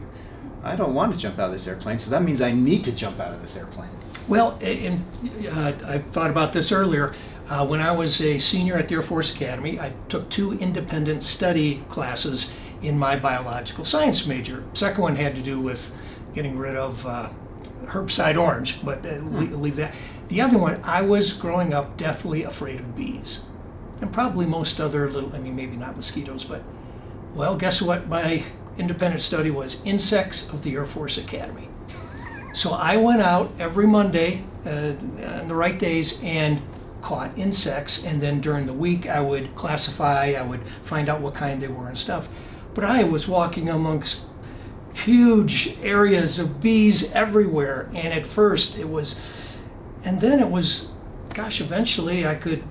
[0.62, 2.92] I don't want to jump out of this airplane, so that means I need to
[2.92, 3.90] jump out of this airplane.
[4.28, 5.04] Well, and
[5.50, 7.14] uh, I thought about this earlier.
[7.52, 11.22] Uh, when I was a senior at the Air Force Academy, I took two independent
[11.22, 12.50] study classes
[12.80, 14.64] in my biological science major.
[14.72, 15.92] Second one had to do with
[16.32, 17.28] getting rid of uh,
[17.84, 19.60] herbicide orange, but uh, hmm.
[19.60, 19.94] leave that.
[20.28, 23.40] The other one, I was growing up deathly afraid of bees,
[24.00, 25.30] and probably most other little.
[25.36, 26.62] I mean, maybe not mosquitoes, but
[27.34, 28.08] well, guess what?
[28.08, 28.44] My
[28.78, 31.68] independent study was insects of the Air Force Academy.
[32.54, 34.94] So I went out every Monday uh,
[35.42, 36.62] on the right days and
[37.02, 41.34] caught insects, and then during the week I would classify, I would find out what
[41.34, 42.28] kind they were and stuff.
[42.74, 44.20] But I was walking amongst
[44.94, 49.16] huge areas of bees everywhere, and at first it was,
[50.04, 50.86] and then it was,
[51.34, 52.62] gosh, eventually I could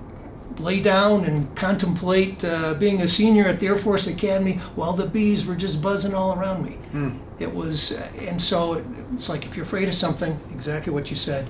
[0.58, 5.06] lay down and contemplate uh, being a senior at the Air Force Academy while the
[5.06, 6.78] bees were just buzzing all around me.
[6.92, 7.18] Mm.
[7.38, 11.10] It was, uh, and so it, it's like if you're afraid of something, exactly what
[11.10, 11.48] you said,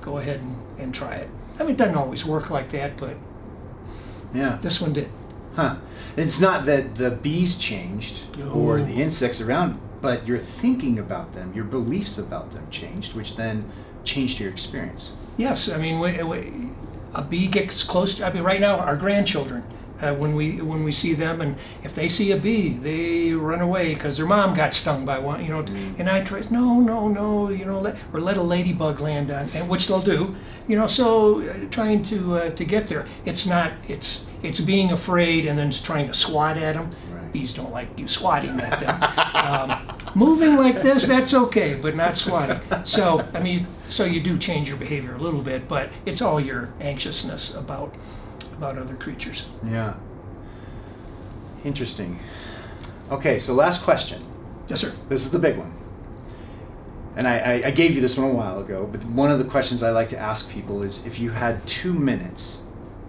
[0.00, 1.28] go ahead and, and try it.
[1.58, 3.16] I mean, it doesn't always work like that, but
[4.34, 4.58] Yeah.
[4.60, 5.08] this one did.
[5.54, 5.76] Huh.
[6.16, 11.52] It's not that the bees changed or the insects around, but your thinking about them,
[11.54, 13.64] your beliefs about them changed, which then
[14.02, 15.12] changed your experience.
[15.36, 16.70] Yes, I mean, we, we,
[17.14, 18.16] a bee gets close.
[18.16, 19.62] To, I mean, right now, our grandchildren,
[20.04, 23.60] uh, when we when we see them, and if they see a bee, they run
[23.60, 25.42] away because their mom got stung by one.
[25.42, 25.60] You know,
[25.98, 29.48] and I try, no, no, no, you know, let, or let a ladybug land on,
[29.54, 30.36] and which they'll do.
[30.68, 33.72] You know, so uh, trying to uh, to get there, it's not.
[33.88, 36.90] It's it's being afraid and then trying to swat at them.
[37.10, 37.32] Right.
[37.32, 39.02] Bees don't like you swatting at them.
[39.34, 42.60] um, moving like this, that's okay, but not swatting.
[42.84, 46.38] So, I mean, so you do change your behavior a little bit, but it's all
[46.38, 47.94] your anxiousness about
[48.56, 49.44] about other creatures.
[49.64, 49.94] Yeah.
[51.64, 52.20] Interesting.
[53.10, 54.20] Okay, so last question.
[54.68, 54.94] Yes, sir.
[55.08, 55.72] This is the big one.
[57.16, 59.44] And I, I, I gave you this one a while ago, but one of the
[59.44, 62.58] questions I like to ask people is if you had two minutes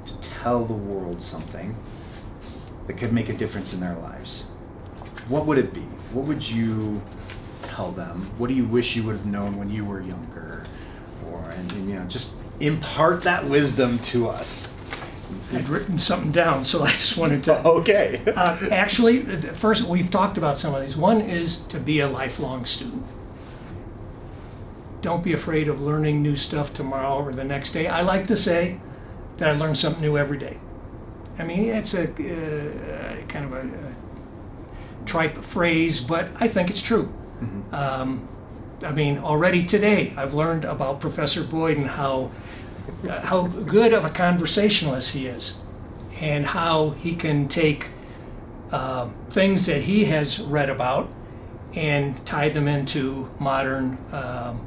[0.06, 1.76] to tell the world something
[2.86, 4.44] that could make a difference in their lives,
[5.28, 5.82] what would it be?
[6.14, 7.02] What would you
[7.64, 8.30] tell them?
[8.38, 10.64] What do you wish you would have known when you were younger?
[11.32, 14.68] Or, and, and, you know, just impart that wisdom to us.
[15.52, 17.56] I'd written something down, so I just wanted to.
[17.66, 18.22] Okay.
[18.28, 20.96] Uh, actually, the first we've talked about some of these.
[20.96, 23.06] One is to be a lifelong student.
[25.02, 27.88] Don't be afraid of learning new stuff tomorrow or the next day.
[27.88, 28.80] I like to say
[29.38, 30.58] that I learn something new every day.
[31.38, 33.96] I mean, it's a uh, kind of a, a
[35.06, 37.14] tripe phrase, but I think it's true.
[37.72, 38.28] Um,
[38.82, 42.32] I mean, already today I've learned about Professor Boyd and how
[43.08, 45.56] how good of a conversationalist he is,
[46.20, 47.90] and how he can take
[48.72, 51.10] uh, things that he has read about
[51.74, 54.66] and tie them into modern um,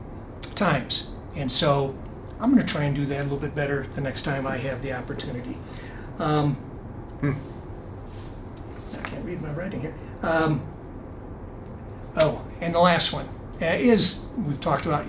[0.55, 1.09] times.
[1.35, 1.97] And so
[2.41, 4.59] I'm going to try and do that a little bit better the next time I
[4.59, 5.57] have the opportunity.
[6.19, 6.57] Um,
[8.93, 9.95] I can't read my writing here.
[10.23, 10.63] Um,
[12.17, 13.29] oh, and the last one
[13.61, 15.07] uh, is we've talked about.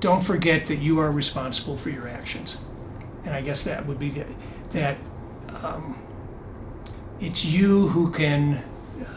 [0.00, 2.58] Don't forget that you are responsible for your actions,
[3.24, 4.26] and I guess that would be the,
[4.72, 4.98] that
[5.48, 5.98] um,
[7.20, 8.62] it's you who can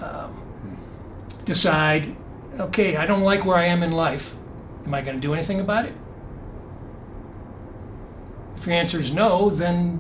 [0.02, 0.78] um,
[1.46, 2.16] decide.
[2.60, 4.34] Okay, I don't like where I am in life.
[4.86, 5.94] Am I going to do anything about it?
[8.56, 10.00] If your answer is no, then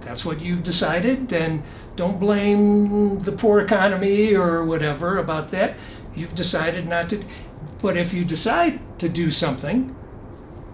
[0.00, 1.28] that's what you've decided.
[1.28, 1.62] Then
[1.96, 5.76] don't blame the poor economy or whatever about that.
[6.14, 7.24] You've decided not to.
[7.82, 9.94] But if you decide to do something,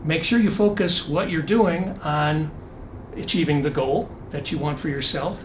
[0.07, 2.50] make sure you focus what you're doing on
[3.16, 5.44] achieving the goal that you want for yourself.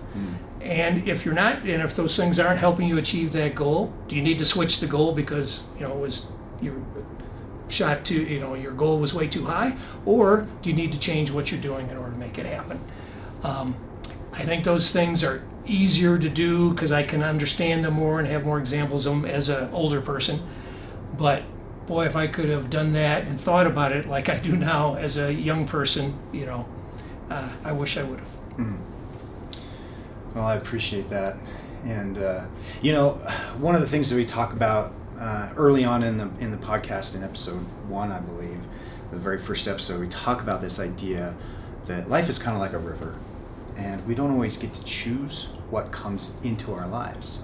[0.62, 4.16] And if you're not, and if those things aren't helping you achieve that goal, do
[4.16, 6.26] you need to switch the goal because you know it was
[6.62, 6.76] your
[7.70, 10.99] shot to you know your goal was way too high, or do you need to
[10.99, 12.80] change what you're doing in order to make it happen?
[13.43, 13.76] Um,
[14.34, 18.28] I think those things are easier to do because I can understand them more and
[18.28, 20.41] have more examples of them as an older person.
[21.18, 21.43] But
[21.92, 24.96] boy, if I could have done that and thought about it like I do now
[24.96, 26.66] as a young person, you know,
[27.30, 28.30] uh, I wish I would have.
[30.34, 31.36] Well, I appreciate that.
[31.86, 32.46] And uh,
[32.82, 33.16] you know,
[33.60, 36.58] one of the things that we talk about uh, early on in the in the
[36.58, 38.62] podcast in episode one, I believe,
[39.12, 41.36] the very first episode, we talk about this idea
[41.88, 43.18] that life is kind of like a river,
[43.76, 47.42] and we don't always get to choose what comes into our lives,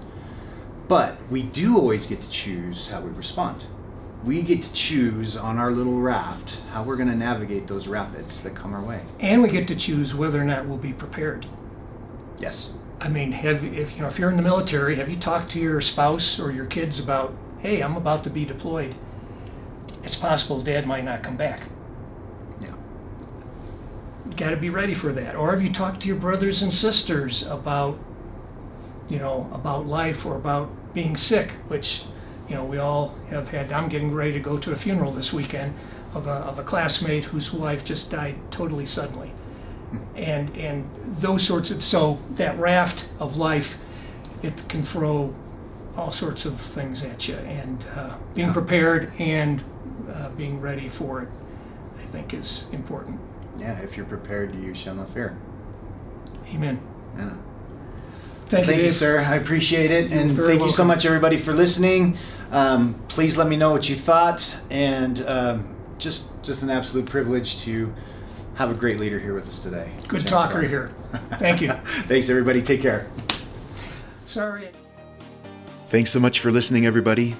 [0.87, 3.65] but we do always get to choose how we respond.
[4.27, 8.41] We get to choose on our little raft how we're going to navigate those rapids
[8.41, 9.05] that come our way.
[9.21, 11.47] And we get to choose whether or not we'll be prepared.
[12.37, 12.73] Yes.
[12.99, 15.59] I mean, have if you know if you're in the military, have you talked to
[15.59, 18.95] your spouse or your kids about, hey, I'm about to be deployed.
[20.03, 21.61] It's possible Dad might not come back.
[22.59, 22.73] Yeah.
[24.35, 25.37] got to be ready for that.
[25.37, 27.97] Or have you talked to your brothers and sisters about,
[29.07, 32.03] you know, about life or about being sick, which,
[32.47, 33.71] you know, we all have had.
[33.71, 35.73] I'm getting ready to go to a funeral this weekend
[36.13, 39.31] of a, of a classmate whose wife just died totally suddenly.
[40.15, 40.89] And, and
[41.19, 43.77] those sorts of, so that raft of life,
[44.43, 45.33] it can throw
[45.95, 47.35] all sorts of things at you.
[47.35, 49.63] And uh, being prepared and
[50.13, 51.29] uh, being ready for it,
[52.01, 53.19] I think, is important.
[53.57, 53.79] Yeah.
[53.79, 55.37] If you're prepared, you shall not fear.
[56.49, 56.79] Amen.
[57.17, 57.33] Yeah.
[58.49, 59.19] Thank, Thank you, you, sir.
[59.19, 60.09] I appreciate it.
[60.09, 62.17] You're And thank you so much, everybody, for listening.
[62.51, 64.57] Um, please let me know what you thought.
[64.69, 67.93] And um, just, just an absolute privilege to
[68.55, 69.91] have a great leader here with us today.
[70.07, 70.27] Good Jennifer.
[70.29, 70.91] talker here.
[71.39, 71.71] Thank you.
[72.07, 72.61] Thanks, everybody.
[72.61, 73.07] Take care.
[74.25, 74.71] Sorry.
[75.87, 77.35] Thanks so much for listening, everybody.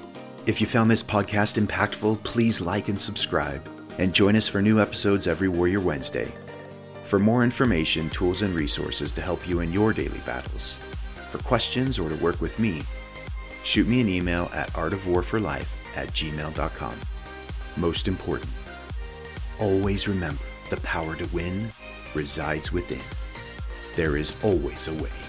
[0.46, 3.68] If you found this podcast impactful, please like and subscribe.
[4.00, 6.32] and join us for new episodes every Warrior Wednesday.
[7.04, 10.74] For more information, tools, and resources to help you in your daily battles,
[11.30, 12.84] for questions or to work with me,
[13.68, 16.96] shoot me an email at artofwarforlife at gmail.com.
[17.76, 18.50] Most important,
[19.60, 21.70] always remember the power to win
[22.16, 23.04] resides within.
[23.98, 25.27] There is always a way.